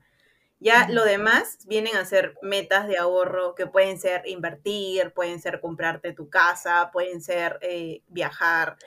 [0.58, 0.94] Ya Ujú.
[0.94, 6.14] lo demás vienen a ser metas de ahorro que pueden ser invertir, pueden ser comprarte
[6.14, 8.78] tu casa, pueden ser eh, viajar,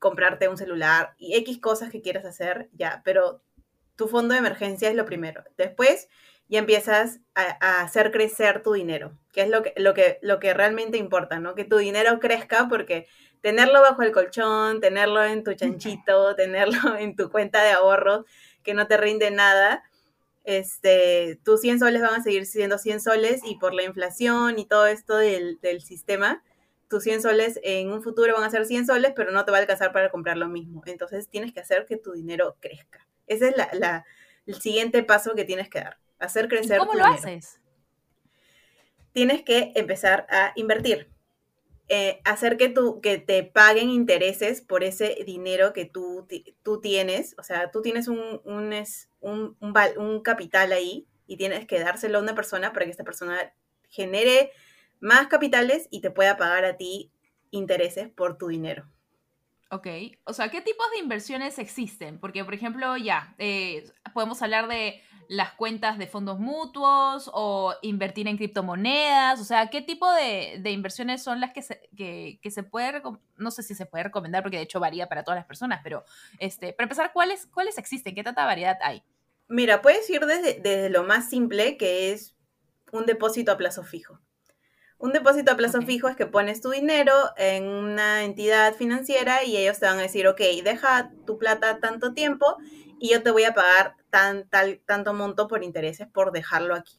[0.00, 3.40] comprarte un celular y X cosas que quieras hacer, ya, pero
[3.94, 5.44] tu fondo de emergencia es lo primero.
[5.56, 6.08] Después
[6.48, 10.38] ya empiezas a, a hacer crecer tu dinero, que es lo que, lo, que, lo
[10.38, 11.54] que realmente importa, ¿no?
[11.54, 13.06] Que tu dinero crezca porque
[13.40, 18.24] tenerlo bajo el colchón, tenerlo en tu chanchito, tenerlo en tu cuenta de ahorros
[18.62, 19.84] que no te rinde nada,
[20.46, 24.64] este, tus 100 soles van a seguir siendo 100 soles y por la inflación y
[24.64, 26.42] todo esto del, del sistema,
[26.88, 29.58] tus 100 soles en un futuro van a ser 100 soles, pero no te va
[29.58, 30.82] a alcanzar para comprar lo mismo.
[30.86, 33.06] Entonces tienes que hacer que tu dinero crezca.
[33.26, 34.04] Ese es la, la,
[34.46, 37.18] el siguiente paso que tienes que dar, hacer crecer ¿Y cómo tu lo dinero.
[37.18, 37.60] haces?
[39.12, 41.10] Tienes que empezar a invertir.
[41.88, 46.26] Eh, hacer que, tu, que te paguen intereses por ese dinero que tú,
[46.62, 47.34] tú tienes.
[47.38, 48.74] O sea, tú tienes un, un,
[49.20, 49.56] un,
[49.96, 53.54] un capital ahí y tienes que dárselo a una persona para que esta persona
[53.88, 54.50] genere
[55.00, 57.12] más capitales y te pueda pagar a ti
[57.50, 58.90] intereses por tu dinero.
[59.70, 59.86] Ok,
[60.24, 62.20] o sea, ¿qué tipos de inversiones existen?
[62.20, 68.28] Porque, por ejemplo, ya, eh, podemos hablar de las cuentas de fondos mutuos o invertir
[68.28, 72.50] en criptomonedas, o sea, ¿qué tipo de, de inversiones son las que se, que, que
[72.50, 73.02] se puede,
[73.36, 76.04] no sé si se puede recomendar porque de hecho varía para todas las personas, pero,
[76.38, 78.14] este, para empezar, ¿cuáles, ¿cuáles existen?
[78.14, 79.02] ¿Qué tanta variedad hay?
[79.48, 82.34] Mira, puedes ir desde, desde lo más simple, que es
[82.92, 84.20] un depósito a plazo fijo.
[84.98, 89.56] Un depósito a plazo fijo es que pones tu dinero en una entidad financiera y
[89.56, 92.56] ellos te van a decir, ok, deja tu plata tanto tiempo
[93.00, 96.98] y yo te voy a pagar tan, tal, tanto monto por intereses por dejarlo aquí.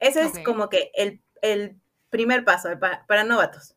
[0.00, 1.76] Ese es como que el, el
[2.10, 2.70] primer paso
[3.06, 3.74] para novatos.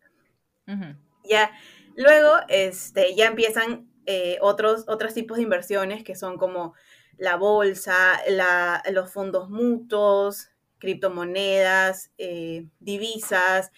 [1.24, 1.52] Ya,
[1.96, 6.74] luego, este, ya empiezan eh, otros, otros tipos de inversiones que son como
[7.18, 13.72] la bolsa, la- los fondos mutuos, criptomonedas, eh, divisas,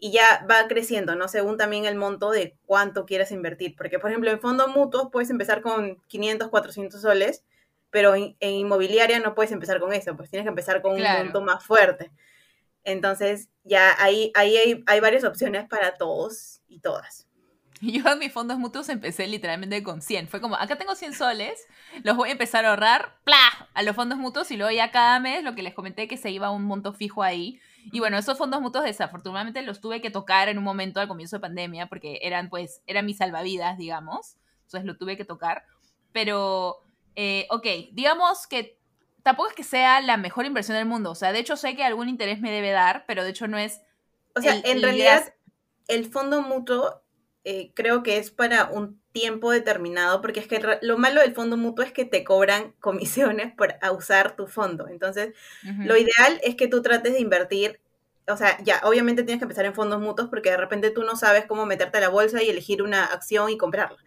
[0.00, 1.28] y ya va creciendo, ¿no?
[1.28, 3.74] Según también el monto de cuánto quieres invertir.
[3.76, 7.44] Porque, por ejemplo, en fondos mutuos puedes empezar con 500, 400 soles,
[7.90, 11.18] pero en, en inmobiliaria no puedes empezar con eso, pues tienes que empezar con Claro.
[11.20, 12.10] un monto más fuerte.
[12.84, 17.26] Entonces, ya ahí, ahí hay, hay varias opciones para todos y todas.
[17.80, 20.28] Yo en mis fondos mutuos empecé literalmente con 100.
[20.28, 21.66] Fue como, acá tengo 100 soles,
[22.02, 23.68] los voy a empezar a ahorrar, ¡plá!
[23.74, 26.30] a los fondos mutuos y luego ya cada mes, lo que les comenté, que se
[26.30, 27.60] iba a un monto fijo ahí.
[27.92, 31.36] Y bueno, esos fondos mutuos desafortunadamente los tuve que tocar en un momento al comienzo
[31.36, 34.36] de pandemia porque eran pues, eran mis salvavidas, digamos.
[34.64, 35.64] Entonces lo tuve que tocar.
[36.12, 36.84] Pero,
[37.16, 38.78] eh, ok, digamos que
[39.22, 41.10] tampoco es que sea la mejor inversión del mundo.
[41.10, 43.58] O sea, de hecho sé que algún interés me debe dar, pero de hecho no
[43.58, 43.80] es...
[44.34, 45.34] O sea, El- en realidad,
[45.88, 47.02] el fondo mutuo
[47.44, 51.56] eh, creo que es para un tiempo determinado, porque es que lo malo del fondo
[51.56, 54.88] mutuo es que te cobran comisiones por usar tu fondo.
[54.88, 57.80] Entonces, lo ideal es que tú trates de invertir,
[58.28, 61.16] o sea, ya, obviamente tienes que empezar en fondos mutuos porque de repente tú no
[61.16, 63.98] sabes cómo meterte a la bolsa y elegir una acción y comprarla.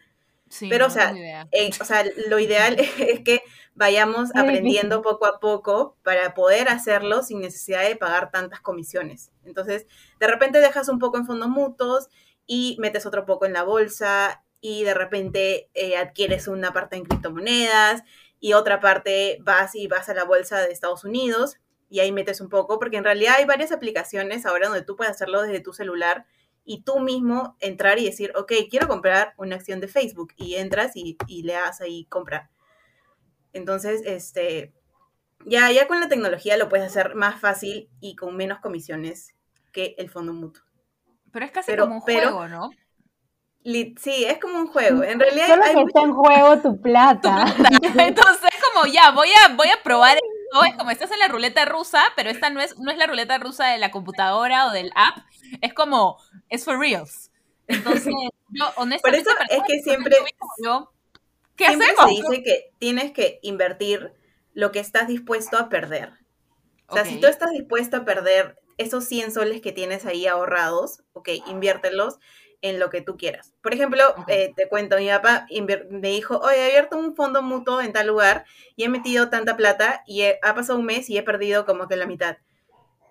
[0.50, 1.14] Sí, pero, no o sea.
[1.52, 3.42] Eh, o sea, lo ideal es que
[3.74, 9.32] vayamos aprendiendo poco a poco para poder hacerlo sin necesidad de pagar tantas comisiones.
[9.46, 9.88] Entonces,
[10.20, 12.10] de repente dejas un poco en fondos mutuos
[12.54, 17.06] y metes otro poco en la bolsa y de repente eh, adquieres una parte en
[17.06, 18.04] criptomonedas
[18.42, 21.56] y otra parte vas y vas a la bolsa de Estados Unidos
[21.90, 25.14] y ahí metes un poco, porque en realidad hay varias aplicaciones ahora donde tú puedes
[25.14, 26.26] hacerlo desde tu celular
[26.66, 30.92] y tú mismo entrar y decir, ok, quiero comprar una acción de Facebook y entras
[30.96, 32.50] y, y le das ahí comprar.
[33.54, 34.74] Entonces, este,
[35.46, 39.36] ya, ya con la tecnología lo puedes hacer más fácil y con menos comisiones
[39.72, 40.71] que el fondo mutuo.
[41.32, 42.70] Pero es casi pero- como un pero- juego, ¿no?
[43.64, 45.04] Li- Sí, es como un juego.
[45.04, 47.46] En realidad Solo hay que está en juego tu plata.
[47.98, 50.64] Entonces es como, ya, voy a, voy a probar esto.
[50.66, 53.38] Es como, estás en la ruleta rusa, pero esta no es, no es la ruleta
[53.38, 55.18] rusa de la computadora o del app.
[55.62, 56.18] Es como,
[56.50, 57.30] es for reals.
[57.68, 58.14] Entonces,
[58.50, 59.24] yo honestamente...
[59.30, 60.16] Por eso es que siempre-
[60.64, 60.92] yo
[61.56, 62.06] ¿Qué Siempre hacemos?
[62.10, 64.12] se dice que tienes que invertir
[64.54, 66.14] lo que estás dispuesto a perder.
[66.88, 71.04] O sea, si tú estás dispuesto a perder esos 100 soles que tienes ahí ahorrados,
[71.14, 72.20] ok, inviértelos
[72.62, 73.54] en lo que tú quieras.
[73.62, 75.48] Por ejemplo, eh, te cuento, mi papá
[75.90, 78.46] me dijo, oye, he abierto un fondo mutuo en tal lugar
[78.76, 81.88] y he metido tanta plata y he- ha pasado un mes y he perdido como
[81.88, 82.38] que la mitad.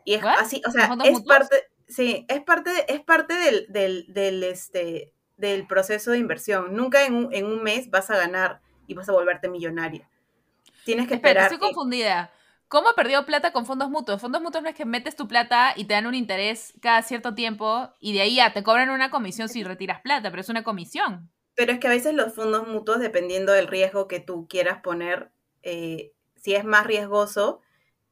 [0.04, 1.26] Y es así, o ¿Los sea, es mutuos?
[1.26, 6.74] parte, sí, es parte, es parte del, del, del, este, del proceso de inversión.
[6.74, 10.08] Nunca en un, en un mes vas a ganar y vas a volverte millonario.
[10.84, 11.42] Tienes que Espera, esperar.
[11.42, 12.32] estoy confundida.
[12.70, 14.20] ¿Cómo ha perdido plata con fondos mutuos?
[14.20, 17.34] Fondos mutuos no es que metes tu plata y te dan un interés cada cierto
[17.34, 20.62] tiempo y de ahí ya te cobran una comisión si retiras plata, pero es una
[20.62, 21.32] comisión.
[21.56, 25.32] Pero es que a veces los fondos mutuos, dependiendo del riesgo que tú quieras poner,
[25.64, 27.60] eh, si es más riesgoso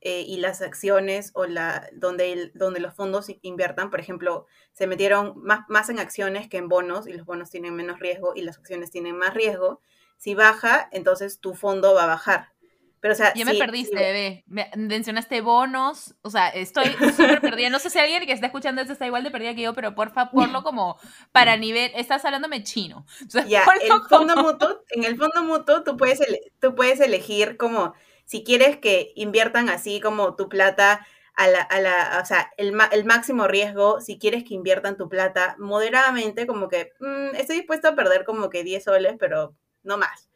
[0.01, 5.35] eh, y las acciones o la donde, donde los fondos inviertan, por ejemplo, se metieron
[5.37, 8.59] más, más en acciones que en bonos y los bonos tienen menos riesgo y las
[8.59, 9.81] acciones tienen más riesgo.
[10.17, 12.58] Si baja, entonces tu fondo va a bajar
[13.01, 14.45] pero, o sea, ya me perdiste, bebé.
[14.77, 16.15] mencionaste bonos.
[16.23, 16.87] O sea, estoy
[17.17, 17.71] súper perdida.
[17.71, 19.95] No sé si alguien que está escuchando esto está igual de perdida que yo, pero
[19.95, 20.99] porfa, ponlo como
[21.33, 21.93] para nivel.
[21.95, 23.07] Estás hablándome chino.
[23.49, 26.21] ya, el fondo mutuo, en el fondo mutuo tú puedes,
[26.61, 27.95] tú puedes elegir como
[28.25, 32.77] si quieres que inviertan así como tu plata a la, a la o sea, el,
[32.91, 37.89] el, máximo riesgo, si quieres que inviertan tu plata moderadamente, como que mm, estoy dispuesto
[37.89, 40.29] a perder como que 10 soles, pero no más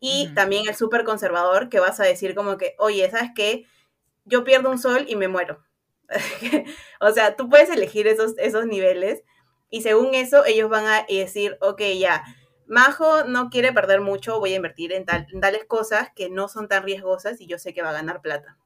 [0.00, 3.66] y también el súper conservador que vas a decir como que, oye, ¿sabes qué?
[4.24, 5.64] Yo pierdo un sol y me muero.
[7.00, 9.22] o sea, tú puedes elegir esos, esos niveles
[9.70, 12.24] y según eso ellos van a decir, ok, ya,
[12.66, 16.68] Majo no quiere perder mucho, voy a invertir en, tal, tales cosas que no son
[16.68, 18.58] tan riesgosas y yo sé que va a ganar plata.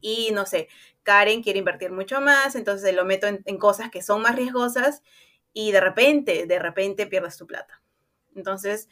[0.00, 0.68] Y no sé,
[1.02, 5.02] Karen quiere invertir mucho más, entonces lo meto en, en cosas que son más riesgosas
[5.52, 7.80] y de repente, de repente pierdes tu plata.
[8.34, 8.88] Entonces,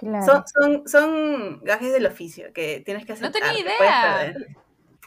[0.00, 3.24] son, son, son gajes del oficio que tienes que hacer.
[3.24, 4.34] No tenía idea.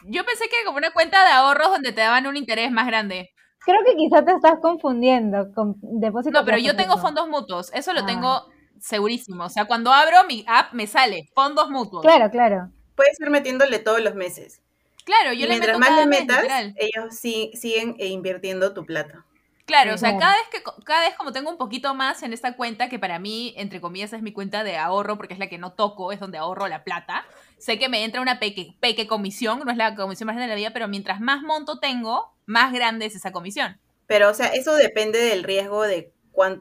[0.04, 3.30] Yo pensé que como una cuenta de ahorros donde te daban un interés más grande.
[3.60, 6.40] Creo que quizás te estás confundiendo con depósitos.
[6.40, 7.72] No, pero yo tengo fondos mutuos.
[7.74, 8.46] Eso lo tengo ah.
[8.80, 9.44] segurísimo.
[9.44, 12.02] O sea, cuando abro mi app me sale fondos mutuos.
[12.02, 12.70] Claro, claro.
[12.94, 14.62] Puedes ir metiéndole todos los meses.
[15.04, 16.44] Claro, yo le mientras más le metas,
[16.76, 19.25] ellos sí, siguen invirtiendo tu plata.
[19.66, 22.54] Claro, o sea, cada vez que cada vez como tengo un poquito más en esta
[22.54, 25.58] cuenta, que para mí, entre comillas, es mi cuenta de ahorro, porque es la que
[25.58, 27.24] no toco, es donde ahorro la plata.
[27.58, 30.54] Sé que me entra una peque, peque comisión, no es la comisión más grande de
[30.54, 33.80] la vida, pero mientras más monto tengo, más grande es esa comisión.
[34.06, 36.12] Pero, o sea, eso depende del riesgo de,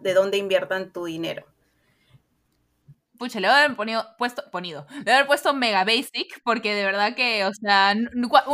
[0.02, 1.46] de dónde inviertan tu dinero.
[3.20, 3.78] Pucha, le voy a haber
[4.18, 7.94] puesto, ponido, le voy a haber puesto Mega Basic, porque de verdad que, o sea,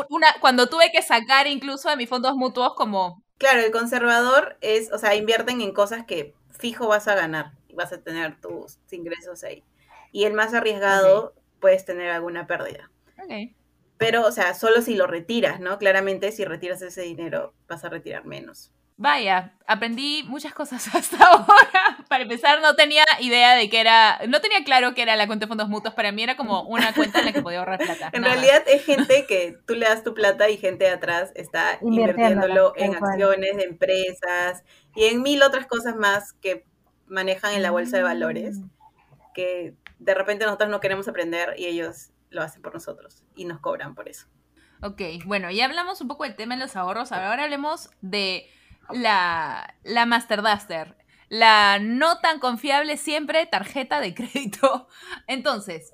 [0.10, 4.92] una, cuando tuve que sacar incluso de mis fondos mutuos como Claro, el conservador es,
[4.92, 8.78] o sea, invierten en cosas que fijo vas a ganar y vas a tener tus
[8.92, 9.64] ingresos ahí.
[10.12, 12.92] Y el más arriesgado puedes tener alguna pérdida.
[13.98, 15.80] Pero, o sea, solo si lo retiras, ¿no?
[15.80, 18.72] Claramente si retiras ese dinero vas a retirar menos.
[19.02, 22.06] Vaya, aprendí muchas cosas hasta ahora.
[22.08, 25.46] Para empezar, no tenía idea de que era, no tenía claro que era la cuenta
[25.46, 25.96] de fondos mutuos.
[25.96, 28.12] Para mí era como una cuenta en la que podía ahorrar plata.
[28.14, 31.80] En realidad es gente que tú le das tu plata y gente de atrás está
[31.82, 34.64] invirtiéndolo en acciones de empresas
[34.96, 36.64] y en mil otras cosas más que
[37.08, 38.70] manejan en la bolsa de valores mm.
[39.34, 43.60] que de repente nosotros no queremos aprender y ellos lo hacen por nosotros y nos
[43.62, 44.28] cobran por eso.
[44.84, 47.12] Ok, bueno, ya hablamos un poco del tema de los ahorros.
[47.12, 48.48] Ahora hablemos de
[48.94, 50.98] la, la Master Duster,
[51.30, 54.88] la no tan confiable siempre tarjeta de crédito.
[55.28, 55.94] Entonces,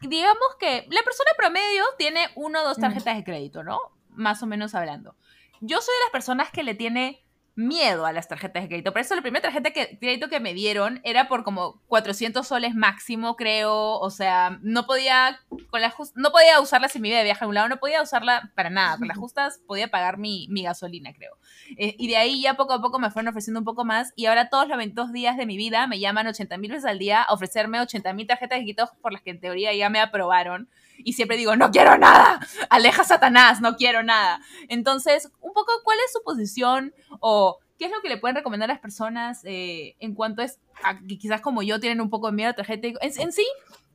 [0.00, 3.78] digamos que la persona promedio tiene uno o dos tarjetas de crédito, ¿no?
[4.08, 5.16] Más o menos hablando.
[5.60, 7.22] Yo soy de las personas que le tiene
[7.54, 8.92] miedo a las tarjetas de crédito.
[8.92, 12.74] Por eso la primera tarjeta de crédito que me dieron era por como 400 soles
[12.74, 13.98] máximo, creo.
[13.98, 15.38] O sea, no podía,
[15.70, 18.02] con la no podía usarla si me iba de viaje a un lado, no podía
[18.02, 18.98] usarla para nada.
[18.98, 21.36] Con las justas podía pagar mi, gasolina, creo.
[21.76, 24.12] Eh, y de ahí ya poco a poco me fueron ofreciendo un poco más.
[24.16, 26.98] Y ahora todos los 22 días de mi vida me llaman 80 mil veces al
[26.98, 30.00] día a ofrecerme 80 mil tarjetas de crédito por las que en teoría ya me
[30.00, 30.68] aprobaron
[31.04, 34.40] y siempre digo, no quiero nada, aleja Satanás, no quiero nada.
[34.68, 38.70] Entonces, un poco, ¿cuál es su posición o qué es lo que le pueden recomendar
[38.70, 42.34] a las personas eh, en cuanto es a quizás como yo tienen un poco de
[42.34, 43.46] miedo a tarjeta en, sí?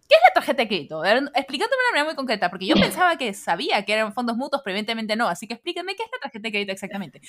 [0.08, 1.04] ¿Qué es la tarjeta de crédito?
[1.04, 4.62] Explicándome de una manera muy concreta, porque yo pensaba que sabía que eran fondos mutuos,
[4.64, 5.28] pero evidentemente no.
[5.28, 7.22] Así que explíquenme qué es la tarjeta de crédito exactamente.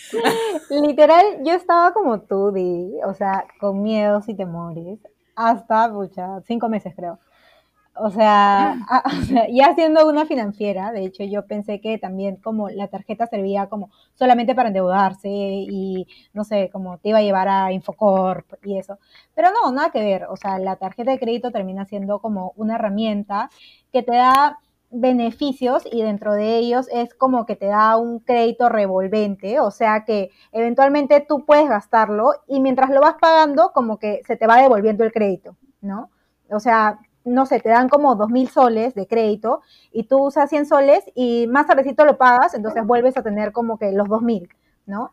[0.68, 4.98] Literal, yo estaba como tú, Di, o sea, con miedos y temores,
[5.34, 7.18] hasta, pucha, cinco meses creo.
[7.98, 8.76] O sea,
[9.50, 13.90] ya siendo una financiera, de hecho yo pensé que también como la tarjeta servía como
[14.14, 18.98] solamente para endeudarse y no sé, como te iba a llevar a Infocorp y eso.
[19.34, 20.26] Pero no, nada que ver.
[20.28, 23.48] O sea, la tarjeta de crédito termina siendo como una herramienta
[23.92, 24.58] que te da
[24.90, 30.04] beneficios y dentro de ellos es como que te da un crédito revolvente, o sea
[30.04, 34.62] que eventualmente tú puedes gastarlo y mientras lo vas pagando como que se te va
[34.62, 36.10] devolviendo el crédito, ¿no?
[36.50, 39.60] O sea, no sé, te dan como dos mil soles de crédito
[39.92, 43.78] y tú usas 100 soles y más tardecito lo pagas, entonces vuelves a tener como
[43.78, 44.48] que los dos mil,
[44.86, 45.10] ¿no?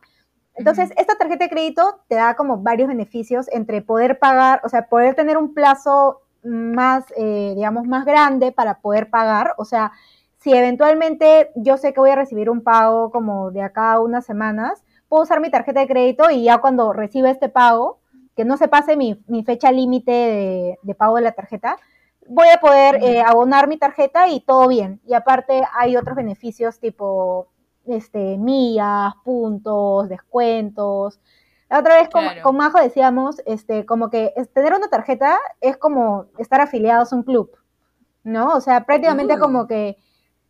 [0.56, 4.88] Entonces, esta tarjeta de crédito te da como varios beneficios entre poder pagar, o sea,
[4.88, 9.92] poder tener un plazo más, eh, digamos, más grande para poder pagar, o sea,
[10.38, 14.26] si eventualmente yo sé que voy a recibir un pago como de acá a unas
[14.26, 18.00] semanas, puedo usar mi tarjeta de crédito y ya cuando reciba este pago,
[18.36, 21.78] que no se pase mi, mi fecha límite de, de pago de la tarjeta,
[22.28, 25.02] voy a poder eh, abonar mi tarjeta y todo bien.
[25.06, 27.48] Y aparte hay otros beneficios tipo
[27.86, 31.20] este, millas, puntos, descuentos.
[31.70, 32.42] La otra vez con, Claro.
[32.44, 37.24] con Majo decíamos, este, como que tener una tarjeta es como estar afiliados a un
[37.24, 37.52] club,
[38.24, 38.54] ¿no?
[38.54, 39.40] O sea, prácticamente Uh.
[39.40, 39.98] como que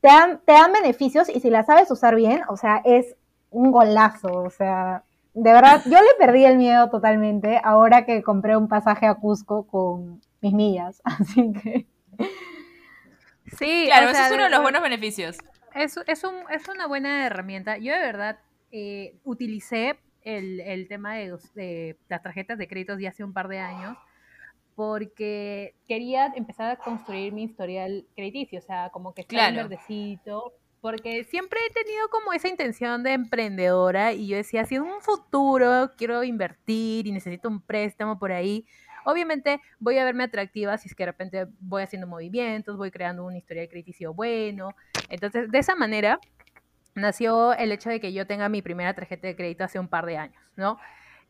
[0.02, 3.16] te dan, te dan beneficios y si la sabes usar bien, o sea, es
[3.52, 5.04] un golazo, o sea,
[5.34, 9.66] de verdad, yo le perdí el miedo totalmente ahora que compré un pasaje a Cusco
[9.66, 11.88] con mis millas, así que...
[13.58, 15.38] Sí, Claro, o ese sea, es uno de los buenos beneficios.
[15.76, 17.78] Es, es, un- es una buena herramienta.
[17.78, 18.40] Yo de verdad
[18.72, 23.34] eh, utilicé el, el tema de, los- de las tarjetas de créditos ya hace un
[23.34, 23.98] par de años
[24.76, 29.56] porque quería empezar a construir mi historial crediticio, o sea, como que Claro.
[29.70, 34.82] verdecito, porque siempre he tenido como esa intención de emprendedora y yo decía, si en
[34.82, 38.66] un futuro quiero invertir y necesito un préstamo por ahí,
[39.06, 43.26] obviamente voy a verme atractiva si es que de repente voy haciendo movimientos, voy creando
[43.26, 44.76] un historial crediticio bueno,
[45.10, 46.20] entonces, de esa manera
[46.96, 50.06] nació el hecho de que yo tenga mi primera tarjeta de crédito hace un par
[50.06, 50.78] de años, ¿no?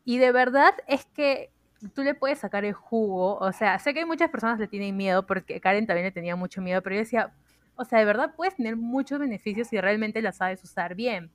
[0.04, 1.50] Y de verdad es que
[1.94, 5.26] tú le puedes sacar el jugo, o sea, sé que muchas personas le tienen miedo,
[5.26, 7.32] porque Karen también le tenía mucho miedo, pero yo decía,
[7.76, 11.30] o sea, de verdad puedes tener muchos beneficios si realmente la sabes usar bien.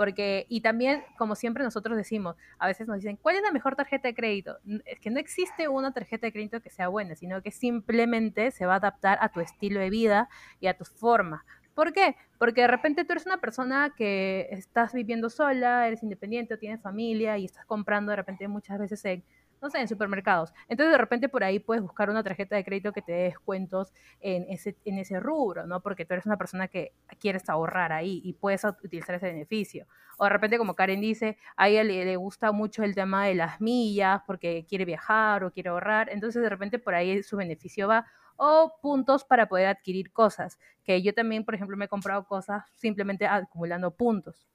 [0.00, 3.76] Porque, y también, como siempre nosotros decimos, a veces nos dicen, ¿cuál es la mejor
[3.76, 4.56] tarjeta de crédito?
[4.86, 8.64] Es que no existe una tarjeta de crédito que sea buena, sino que simplemente se
[8.64, 11.44] va a adaptar a tu estilo de vida y a tu forma.
[11.74, 12.16] ¿Por qué?
[12.38, 16.80] Porque de repente tú eres una persona que estás viviendo sola, eres independiente o tienes
[16.80, 19.22] familia y estás comprando de repente muchas veces en,
[19.60, 20.52] no sé, en supermercados.
[20.68, 23.92] Entonces de repente por ahí puedes buscar una tarjeta de crédito que te dé descuentos
[24.20, 25.80] en ese, rubro, ¿no?
[25.80, 29.86] Porque tú eres una persona que quieres ahorrar ahí y puedes utilizar ese beneficio.
[30.18, 33.34] O de repente, como Karen dice, a ella le, le gusta mucho el tema de
[33.34, 36.08] las millas porque quiere viajar o quiere ahorrar.
[36.10, 38.06] Entonces de repente por ahí su beneficio va
[38.42, 42.64] o puntos para poder adquirir cosas, que yo también, por ejemplo, me he comprado cosas
[42.74, 44.48] simplemente acumulando puntos.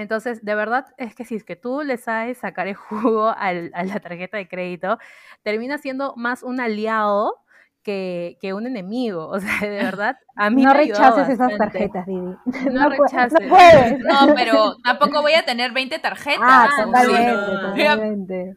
[0.00, 3.70] Entonces, de verdad es que si es que tú le sabes sacar el jugo al-
[3.74, 4.98] a la tarjeta de crédito,
[5.42, 7.36] termina siendo más un aliado
[7.82, 9.28] que, que un enemigo.
[9.28, 12.34] O sea, de verdad, a mí no me rechaces esas tarjetas, Didi.
[12.72, 13.40] No pu- rechaces.
[13.40, 13.98] No puedes.
[14.00, 16.40] No, pero tampoco voy a tener 20 tarjetas.
[16.42, 17.60] Ah, totalmente, no.
[17.72, 18.56] totalmente.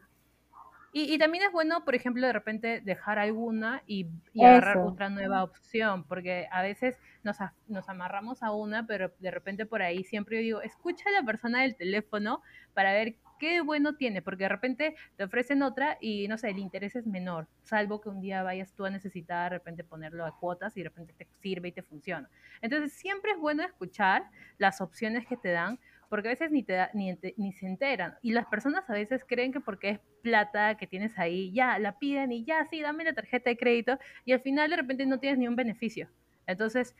[0.95, 5.09] Y, y también es bueno, por ejemplo, de repente dejar alguna y, y agarrar otra
[5.09, 9.81] nueva opción, porque a veces nos, a- nos amarramos a una, pero de repente por
[9.81, 12.41] ahí siempre yo digo, escucha a la persona del teléfono
[12.73, 16.59] para ver qué bueno tiene, porque de repente te ofrecen otra y no sé, el
[16.59, 20.37] interés es menor, salvo que un día vayas tú a necesitar de repente ponerlo a
[20.37, 22.29] cuotas y de repente te sirve y te funciona.
[22.61, 24.29] Entonces siempre es bueno escuchar
[24.59, 25.79] las opciones que te dan,
[26.13, 28.13] porque a veces ni, te da- ni, ni se enteran.
[28.21, 31.97] Y las personas a veces creen que porque es plata que tienes ahí, ya la
[31.97, 35.19] piden y ya, sí, dame la tarjeta de crédito, y al final de repente no
[35.19, 36.07] tienes ni un beneficio.
[36.45, 36.95] Entonces,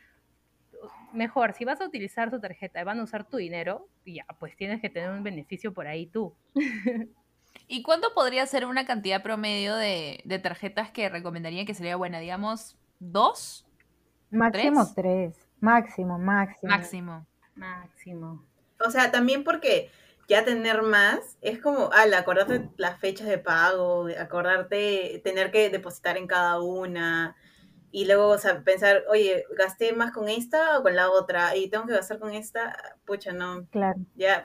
[1.12, 4.56] mejor, si vas a utilizar tu tarjeta y van a usar tu dinero, ya, pues
[4.56, 6.34] tienes que tener un beneficio por ahí tú.
[7.68, 12.18] ¿Y cuánto podría ser una cantidad promedio de, de tarjetas que recomendarían que sería buena?
[12.18, 13.64] Digamos, ¿dos?
[14.32, 14.94] Máximo ¿Tres?
[14.96, 15.48] tres.
[15.60, 16.72] Máximo, máximo.
[16.72, 17.26] Máximo.
[17.54, 18.44] Máximo.
[18.84, 19.90] O sea, también porque
[20.28, 26.16] ya tener más es como, al acordarte las fechas de pago, acordarte tener que depositar
[26.16, 27.36] en cada una
[27.90, 31.68] y luego, o sea, pensar, oye, gasté más con esta o con la otra y
[31.70, 34.00] tengo que gastar con esta, pucha, no, Claro.
[34.16, 34.44] ya,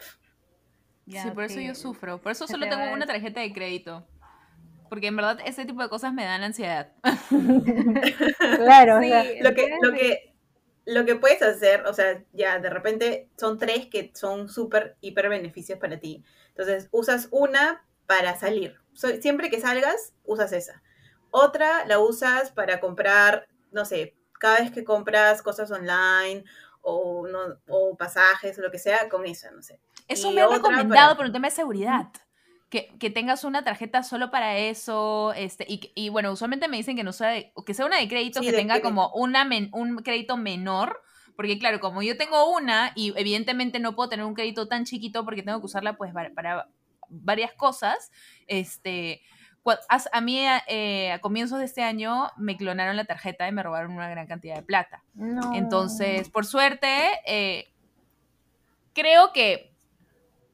[1.07, 2.19] sí, por eso yo sufro.
[2.19, 4.05] Por eso solo te tengo una tarjeta de crédito.
[4.89, 6.91] Porque en verdad ese tipo de cosas me dan ansiedad.
[8.39, 10.28] Claro, o Sí, sea, lo que, lo que,
[10.89, 15.29] lo que puedes hacer, o sea, ya de repente son tres que son súper, hiper
[15.29, 16.23] beneficios para ti.
[16.49, 18.75] Entonces, usas una para salir.
[18.93, 20.81] So- siempre que salgas, usas esa.
[21.31, 26.43] Otra la usas para comprar, no sé, cada vez que compras cosas online
[26.81, 29.79] o, no, o pasajes o lo que sea, con esa, no sé.
[30.07, 32.07] Eso Y me han otra recomendado para- por un tema de seguridad.
[32.69, 35.33] Que, que tengas una tarjeta solo para eso.
[35.35, 38.07] Este, y, y bueno, usualmente me dicen que no sea de- que sea una de
[38.07, 38.89] crédito Sí, que de tenga crédito.
[38.89, 41.01] como una men- un crédito menor.
[41.35, 45.23] Porque claro, como yo tengo una y evidentemente no puedo tener un crédito tan chiquito
[45.25, 46.67] porque tengo que usarla pues para, para
[47.07, 48.11] varias cosas.
[48.45, 49.21] Este,
[50.11, 53.91] a mí eh, a comienzos de este año me clonaron la tarjeta y me robaron
[53.93, 55.01] una gran cantidad de plata.
[55.15, 55.55] no.
[55.55, 57.67] Entonces, por suerte, eh,
[58.93, 59.71] creo que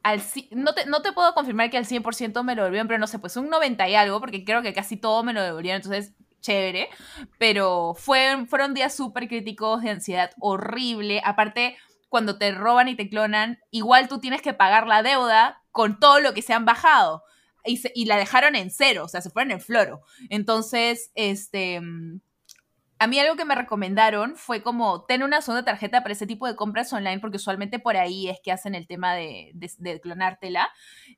[0.06, 3.08] al, no, te, no te puedo confirmar que al 100% me lo devolvieron, pero no
[3.08, 5.82] sé, pues un 90 y algo, porque creo que casi todo me lo devolvieron.
[5.82, 6.90] Entonces, chévere,
[7.40, 11.24] pero fue, fueron días súper críticos de ansiedad horrible.
[11.26, 11.76] Aparte,
[12.08, 16.20] cuando te roban y te clonan, igual tú tienes que pagar la deuda con todo
[16.20, 17.24] lo que se han bajado.
[17.66, 20.02] Y, y la dejaron en cero, o sea, se fueron en floro.
[20.30, 22.22] Entonces, este, mm,
[22.98, 26.48] a mí algo que me recomendaron fue como tener una segunda tarjeta para ese tipo
[26.48, 30.00] de compras online, porque usualmente por ahí es que hacen el tema de, de, de
[30.00, 30.70] clonártela.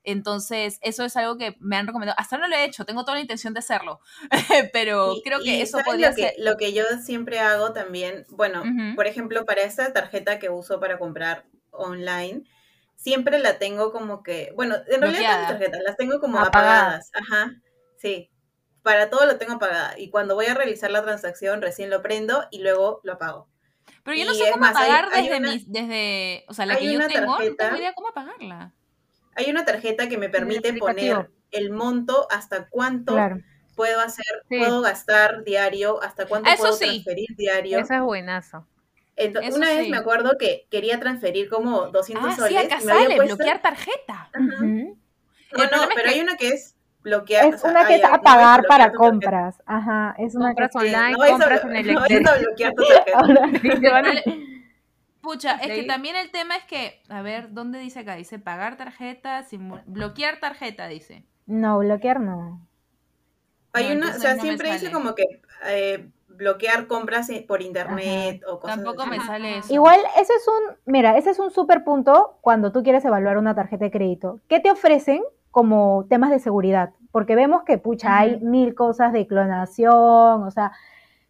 [0.03, 2.17] Entonces, eso es algo que me han recomendado.
[2.19, 3.99] Hasta no lo he hecho, tengo toda la intención de hacerlo,
[4.73, 6.33] pero Y- creo que eso ¿sabes podría lo que, ser...
[6.39, 8.95] Lo que yo siempre hago también, bueno, Ujú.
[8.95, 12.43] por ejemplo, para esta tarjeta que uso para comprar online,
[12.95, 15.37] siempre la tengo como que, bueno, en realidad Bloqueada.
[15.39, 17.09] mis tarjetas las tengo como Apagadas.
[17.09, 17.11] apagadas.
[17.13, 17.51] Ajá,
[17.97, 18.31] sí.
[18.87, 19.99] Para todo lo tengo apagada.
[19.99, 23.49] Y cuando voy a realizar la transacción, recién lo prendo y luego lo apago.
[24.03, 26.65] Pero yo no y sé cómo más, apagar hay desde, una- mis, desde, o sea,
[26.65, 28.73] la hay que yo una tengo, no tarjeta- tengo idea cómo apagarla.
[29.35, 33.41] Hay una tarjeta que me permite poner el monto hasta cuánto Claro.
[33.75, 34.57] puedo hacer, Sí.
[34.59, 36.85] puedo gastar diario, hasta cuánto Eso puedo sí.
[36.85, 37.79] transferir diario.
[37.79, 38.65] Eso es buenazo.
[39.17, 39.91] Ento- Eso una vez sí.
[39.91, 42.65] me acuerdo que quería transferir como 200 Ah, sí, soles.
[42.65, 44.29] acá y me había sale, puesto- bloquear tarjeta.
[44.39, 44.97] Ujú.
[45.57, 46.76] No, no, pero que- hay una que es
[47.07, 47.45] bloquear.
[47.45, 49.61] Es o sea, una que es ya, a no para compras.
[49.65, 52.37] Ajá, es una que Compras Sí, online, no a compras blo- en el No a
[52.37, 53.19] bloquear tu tarjeta.
[53.99, 54.47] A-
[55.21, 58.15] Pucha, es que también el tema es que, a ver, ¿dónde dice acá?
[58.15, 59.45] Dice pagar tarjeta,
[59.85, 61.23] bloquear tarjeta, dice.
[61.45, 62.61] No, bloquear no.
[63.73, 65.23] Hay No, una, o sea, siempre dice como que
[65.65, 69.73] eh, bloquear compras eh, por internet o cosas Tampoco me sale eso.
[69.73, 73.55] Igual, ese es un, mira, ese es un súper punto cuando tú quieres evaluar una
[73.55, 74.39] tarjeta de crédito.
[74.47, 76.91] ¿Qué te ofrecen como temas de seguridad?
[77.11, 80.71] Porque vemos que, pucha, hay mil cosas de clonación, o sea,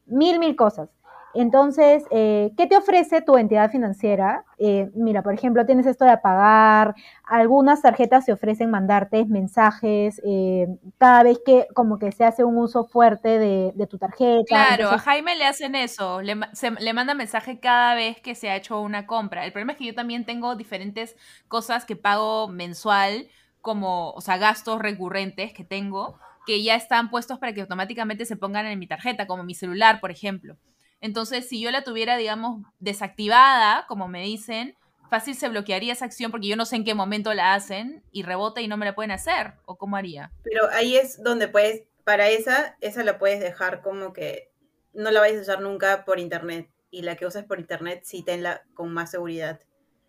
[0.06, 0.90] mil, mil cosas.
[1.34, 4.46] Entonces, eh, ¿qué te ofrece tu entidad financiera?
[4.58, 10.68] Eh, mira, por ejemplo, tienes esto de pagar, algunas tarjetas te ofrecen mandarte mensajes eh,
[10.98, 14.46] cada vez que como que se hace un uso fuerte de, de tu tarjeta.
[14.46, 18.50] Claro, a Jaime le hacen eso, le, se- le manda mensaje cada vez que se
[18.50, 19.46] ha hecho una compra.
[19.46, 21.18] El problema es que yo también tengo diferentes
[21.50, 23.28] cosas que pago mensual,
[23.68, 28.38] como, o sea, gastos recurrentes que tengo, que ya están puestos para que automáticamente se
[28.38, 30.56] pongan en mi tarjeta, como mi celular, por ejemplo.
[31.02, 34.78] Entonces, si yo la tuviera, digamos, desactivada, como me dicen,
[35.10, 38.24] fácil se bloquearía esa acción porque yo no sé en qué momento la hacen y
[38.24, 39.56] rebota y no me la pueden hacer.
[39.66, 40.32] ¿O cómo haría?
[40.44, 44.50] Pero ahí es donde puedes, para esa, esa la puedes dejar como que
[44.94, 46.70] no la vayas a usar nunca por internet.
[46.90, 49.60] Y la que uses por internet sí tenla con más seguridad.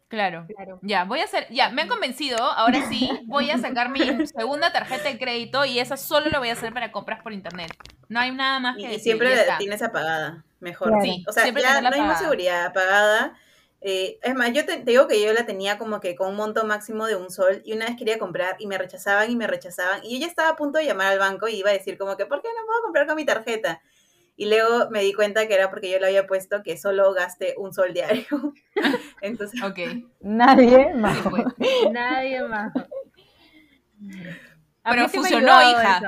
[0.08, 0.46] Claro.
[0.54, 0.78] Claro.
[0.82, 4.72] Ya, voy a hacer, ya, me han convencido, ahora sí, voy a sacar mi segunda
[4.72, 7.72] tarjeta de crédito y esa solo lo voy a hacer para compras por internet.
[8.08, 10.88] No hay nada más que Y, decir, siempre la tienes apagada, mejor.
[10.88, 11.04] Claro.
[11.04, 13.36] Sí, O sea, siempre ya no hay más seguridad apagada.
[13.80, 16.36] Eh, es más, yo te, te digo que yo la tenía como que con un
[16.36, 19.46] monto máximo de un sol y una vez quería comprar y me rechazaban y me
[19.46, 21.96] rechazaban y yo ya estaba a punto de llamar al banco y iba a decir
[21.96, 23.80] como que, ¿por qué no puedo comprar con mi tarjeta?
[24.40, 27.54] Y luego me di cuenta que era porque yo le había puesto que solo gaste
[27.58, 28.24] un sol diario.
[29.20, 29.78] Entonces, Ok,
[30.20, 31.16] nadie más.
[31.18, 31.44] sí, pues.
[31.90, 32.72] Nadie más.
[34.84, 35.98] Pero sí funcionó, hija.
[35.98, 36.06] eso.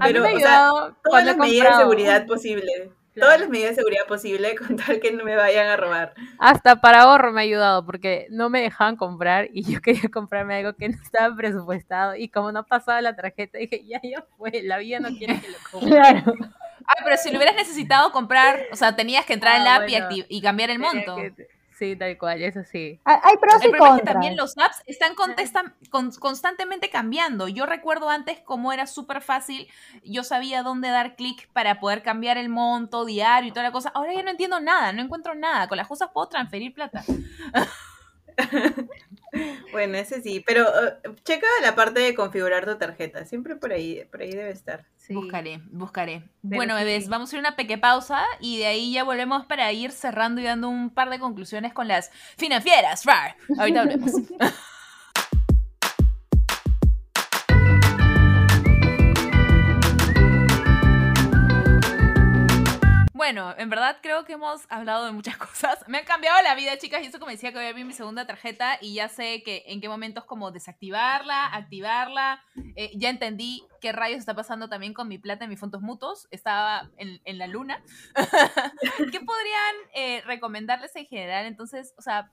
[0.00, 2.66] A Pero, mí me ha o sea, ayudado todas las medidas de seguridad posible.
[3.14, 3.26] Claro.
[3.28, 6.14] Todas las medidas de seguridad posible con tal que no me vayan a robar.
[6.38, 10.56] Hasta para ahorro me ha ayudado porque no me dejaban comprar y yo quería comprarme
[10.56, 14.62] algo que no estaba presupuestado y como no pasaba la tarjeta dije, ya, ya fue,
[14.64, 15.90] la vida no quiere que lo compre.
[15.90, 16.34] Claro.
[16.98, 19.88] Ah, pero si lo hubieras necesitado comprar, o sea, tenías que entrar Ah, al app
[19.88, 20.08] y, bueno.
[20.08, 21.16] acti- y cambiar el monto.
[21.16, 23.00] que- Sí, tal cual, eso sí.
[23.04, 24.12] Hay hay pros El y problema es que contras.
[24.14, 27.48] también los apps están contestan- con- constantemente cambiando.
[27.48, 29.66] Yo recuerdo antes cómo era súper fácil,
[30.04, 33.90] yo sabía dónde dar clic para poder cambiar el monto diario y toda la cosa.
[33.94, 35.66] Ahora ya no entiendo nada, no encuentro nada.
[35.66, 37.02] Con las cosas puedo transferir plata.
[39.72, 43.24] Bueno, ese sí, pero eh, checa la parte de configurar tu tarjeta.
[43.24, 44.84] Siempre por ahí, por ahí debe estar.
[44.98, 45.14] Sí.
[45.14, 46.28] Buscaré, buscaré.
[46.42, 46.84] Pero bueno, sí.
[46.84, 49.90] bebés, vamos a ir a una pequeña pausa y de ahí ya volvemos para ir
[49.90, 53.06] cerrando y dando un par de conclusiones con las financieras.
[53.06, 53.36] rar.
[53.58, 54.12] Ahorita volvemos.
[63.32, 65.82] Bueno, en verdad creo que hemos hablado de muchas cosas.
[65.88, 67.94] Me han cambiado la vida, chicas, y eso como decía que voy a abrir mi
[67.94, 72.44] segunda tarjeta y ya sé que en qué momentos como desactivarla, activarla.
[72.76, 76.28] Eh, ya entendí qué rayos está pasando también con mi plata en mis fondos mutuos.
[76.30, 77.82] Estaba en, en la luna.
[79.10, 81.46] ¿Qué podrían eh, recomendarles en general?
[81.46, 82.30] Entonces, o sea,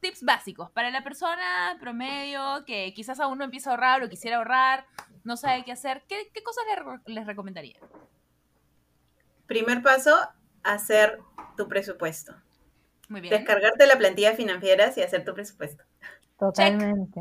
[0.00, 4.36] tips básicos para la persona promedio que quizás aún no empieza a ahorrar o quisiera
[4.36, 4.84] ahorrar,
[5.24, 6.04] no sabe qué hacer.
[6.06, 7.80] ¿Qué, qué cosas les, les recomendaría?
[9.46, 10.14] Primer paso,
[10.64, 11.20] hacer
[11.56, 12.34] tu presupuesto.
[13.08, 13.34] Muy bien.
[13.34, 15.84] Descargarte la plantilla financieras y hacer tu presupuesto.
[16.38, 17.20] Totalmente.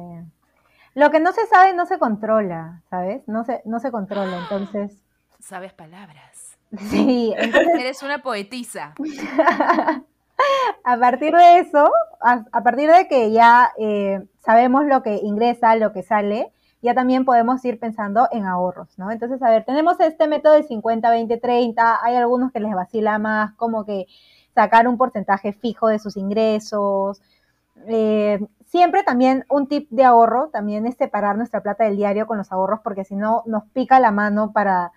[0.94, 3.28] Lo que no se sabe no se controla, ¿sabes?
[3.28, 5.04] No se, no se controla, entonces.
[5.40, 6.58] Sabes palabras.
[6.90, 8.94] Sí, entonces Eres una poetisa.
[10.84, 15.76] a partir de eso, a, a partir de que ya eh, sabemos lo que ingresa,
[15.76, 19.12] lo que sale, ya también podemos ir pensando en ahorros, ¿no?
[19.12, 23.20] Entonces, a ver, tenemos este método de 50, 20, 30, hay algunos que les vacila
[23.20, 24.08] más, como que
[24.56, 27.22] sacar un porcentaje fijo de sus ingresos.
[27.88, 32.38] Eh, siempre también un tip de ahorro, también es separar nuestra plata del diario con
[32.38, 34.92] los ahorros, porque si no nos pica la mano para,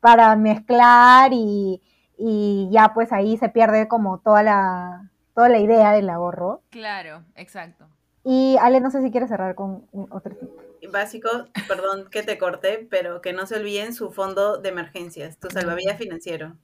[0.00, 1.80] para mezclar y,
[2.18, 6.60] y ya pues ahí se pierde como toda la, toda la idea del ahorro.
[6.70, 7.86] Claro, exacto.
[8.24, 10.50] Y Ale, no sé si quieres cerrar con otro tip.
[10.88, 11.28] Básico,
[11.68, 15.98] perdón que te corte, pero que no se olviden su fondo de emergencias, tu salvavidas
[15.98, 16.56] financiero.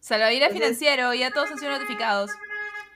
[0.00, 2.30] Salvavidas Entonces- financiero, ya todos han sido notificados.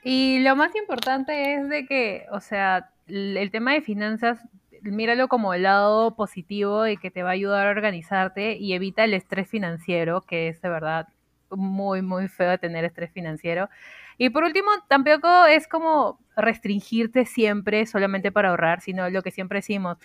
[0.03, 4.39] Y lo más importante es de que, o sea, el el tema de finanzas,
[4.83, 9.03] míralo como el lado positivo y que te va a ayudar a organizarte y evita
[9.03, 11.07] el estrés financiero, que es de verdad
[11.49, 13.69] muy, muy feo de tener estrés financiero.
[14.17, 19.59] Y por último, tampoco es como restringirte siempre solamente para ahorrar, sino lo que siempre
[19.59, 19.97] decimos,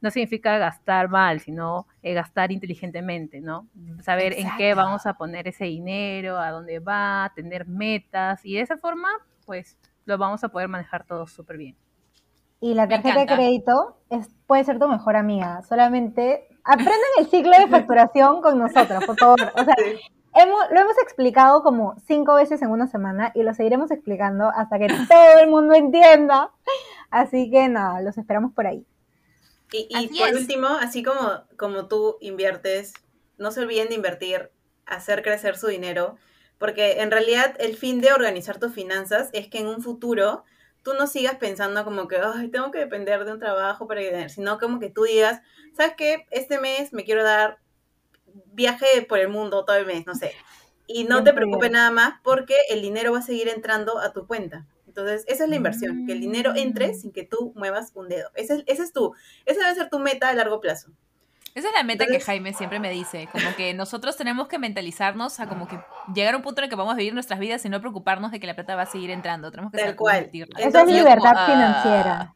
[0.00, 3.66] no significa gastar mal, sino eh, gastar inteligentemente, ¿no?
[4.02, 8.60] Saber en qué vamos a poner ese dinero, a dónde va, tener metas y de
[8.60, 9.08] esa forma,
[9.46, 11.76] pues lo vamos a poder manejar todo súper bien.
[12.60, 15.62] Y la tarjeta de crédito es, puede ser tu mejor amiga.
[15.62, 19.52] Solamente aprendan el ciclo de facturación con nosotros, por favor.
[19.54, 19.74] O sea,
[20.34, 24.78] hemos, lo hemos explicado como cinco veces en una semana y lo seguiremos explicando hasta
[24.78, 26.52] que todo el mundo entienda.
[27.10, 28.86] Así que nada, los esperamos por ahí.
[29.72, 30.36] Y, y por es.
[30.36, 32.92] último, así como, como tú inviertes,
[33.38, 34.50] no se olviden de invertir,
[34.86, 36.16] hacer crecer su dinero,
[36.58, 40.44] porque en realidad el fin de organizar tus finanzas es que en un futuro
[40.82, 44.30] tú no sigas pensando como que, ay, tengo que depender de un trabajo para tener,
[44.30, 45.40] sino como que tú digas,
[45.72, 46.26] ¿sabes qué?
[46.30, 47.58] Este mes me quiero dar
[48.52, 50.32] viaje por el mundo todo el mes, no sé.
[50.86, 54.26] Y no te preocupes nada más porque el dinero va a seguir entrando a tu
[54.26, 54.66] cuenta.
[54.96, 56.94] Entonces, esa es la inversión, que el dinero entre Mm.
[56.94, 58.28] sin que tú muevas un dedo.
[58.36, 59.12] Ese es, ese es tu,
[59.44, 60.92] esa debe ser tu meta a largo plazo.
[61.52, 65.38] Esa es la meta que Jaime siempre me dice, como que nosotros tenemos que mentalizarnos
[65.40, 65.78] a como que
[66.14, 68.30] llegar a un punto en el que vamos a vivir nuestras vidas y no preocuparnos
[68.32, 69.50] de que la plata va a seguir entrando.
[69.50, 70.30] Tenemos que Tal cual.
[70.32, 72.34] Entonces, es como, libertad ah, financiera.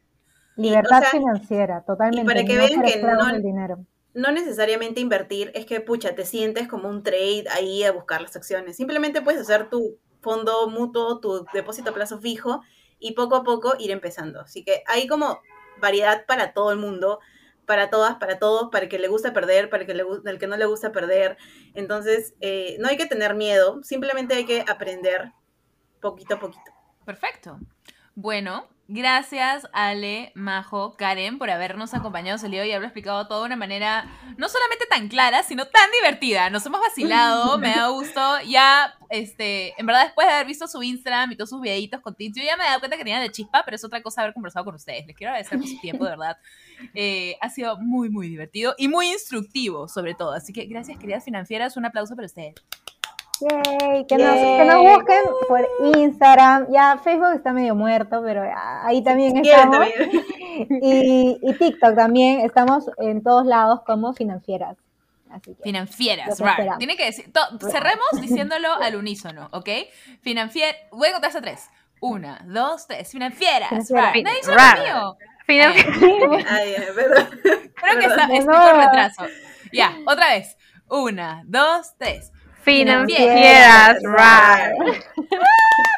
[0.57, 2.25] Y, Libertad o sea, financiera, totalmente.
[2.25, 3.85] para que no vean que no- dinero.
[4.13, 8.35] No necesariamente invertir es que, pucha, te sientes como un trade ahí a buscar las
[8.35, 8.75] acciones.
[8.75, 12.61] Simplemente puedes hacer tu fondo mutuo, tu depósito a plazo fijo
[12.99, 14.41] y poco a poco ir empezando.
[14.41, 15.41] Así que hay como
[15.79, 17.19] variedad para todo el mundo,
[17.65, 20.39] para todas, para todos, para el que le gusta perder, para el que, le, el
[20.39, 21.37] que no le gusta perder.
[21.73, 25.31] Entonces, eh, no hay que tener miedo, simplemente hay que aprender
[26.01, 26.71] poquito a poquito.
[27.05, 27.59] Perfecto.
[28.21, 33.45] Bueno, gracias Ale, Majo, Karen por habernos acompañado el día y haberlo explicado todo de
[33.45, 36.49] una manera no solamente tan clara, sino tan divertida.
[36.49, 38.19] Nos hemos vacilado, me da gusto.
[38.45, 42.13] Ya, este, en verdad después de haber visto su Instagram y todos sus videitos con
[42.13, 44.23] tips, yo ya me he dado cuenta que tenían de chispa, pero es otra cosa
[44.23, 45.07] haber conversado con ustedes.
[45.07, 46.37] Les quiero agradecer por su tiempo, de verdad.
[46.93, 50.33] Eh, ha sido muy, muy divertido y muy instructivo, sobre todo.
[50.33, 51.77] Así que gracias, queridas financieras.
[51.77, 52.55] Un aplauso para ustedes.
[53.41, 55.67] Yay, que, Nos, que nos busquen por
[55.97, 56.67] Instagram.
[56.71, 59.77] Ya Facebook está medio muerto, pero ya, ahí también estamos.
[59.77, 60.25] también.
[60.81, 62.41] Y, y TikTok también.
[62.41, 64.75] Estamos en todos lados como financieras.
[65.31, 65.63] Así que.
[65.63, 66.49] Financieras, right.
[66.49, 66.77] esperamos.
[66.79, 67.31] Tiene que decir.
[67.31, 69.69] to- cerremos diciéndolo al unísono, ¿ok?
[70.21, 70.75] Financier.
[70.91, 71.69] Voy a contar hasta tres.
[72.01, 73.09] Una, dos, tres.
[73.11, 74.13] Financieras, Financieras.
[74.13, 74.25] right.
[74.25, 74.85] Nadie Right.
[74.85, 75.17] mío.
[75.47, 77.29] Eh, Ay, perdón.
[77.41, 78.81] creo que está, con nuevo.
[78.81, 79.23] retraso.
[79.71, 80.57] Ya, otra vez.
[80.89, 82.31] Una, dos, tres.
[82.69, 84.77] Financieras, right.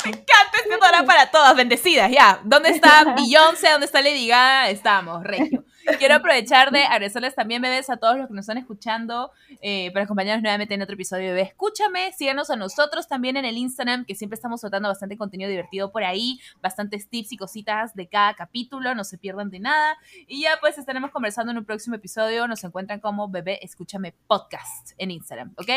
[0.05, 2.39] Me encanta este hora para todas, bendecidas, ya.
[2.43, 3.69] ¿Dónde está Beyoncé?
[3.71, 4.69] ¿Dónde está Lady Gaga?
[4.69, 5.63] Estamos, regio.
[5.99, 10.05] Quiero aprovechar de agradecerles también, bebés, a todos los que nos están escuchando, eh, para
[10.05, 12.11] acompañarnos nuevamente en otro episodio de Bebé Escúchame.
[12.13, 16.03] Síganos a nosotros también en el Instagram, que siempre estamos soltando bastante contenido divertido por
[16.03, 19.97] ahí, bastantes tips y cositas de cada capítulo, no se pierdan de nada.
[20.27, 22.47] Y ya pues estaremos conversando en un próximo episodio.
[22.47, 25.69] Nos encuentran como Bebé Escúchame Podcast en Instagram, ¿ok?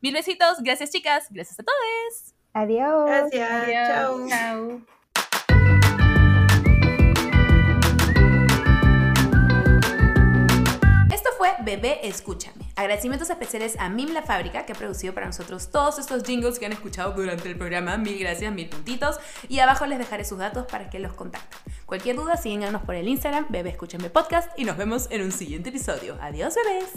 [0.00, 2.34] Mil besitos, gracias chicas, gracias a todos.
[2.54, 3.30] Adiós.
[3.30, 3.88] Gracias.
[3.88, 4.28] Chao.
[4.28, 5.01] Chao.
[11.42, 12.70] Fue Bebé Escúchame.
[12.76, 16.66] Agradecimientos especiales a Mim La Fábrica, que ha producido para nosotros todos estos jingles que
[16.66, 17.96] han escuchado durante el programa.
[17.96, 19.18] Mil gracias, mil puntitos.
[19.48, 21.58] Y abajo les dejaré sus datos para que los contacten.
[21.84, 25.70] Cualquier duda, síganos por el Instagram, Bebé Escúchame Podcast, y nos vemos en un siguiente
[25.70, 26.16] episodio.
[26.20, 26.90] Adiós, bebés.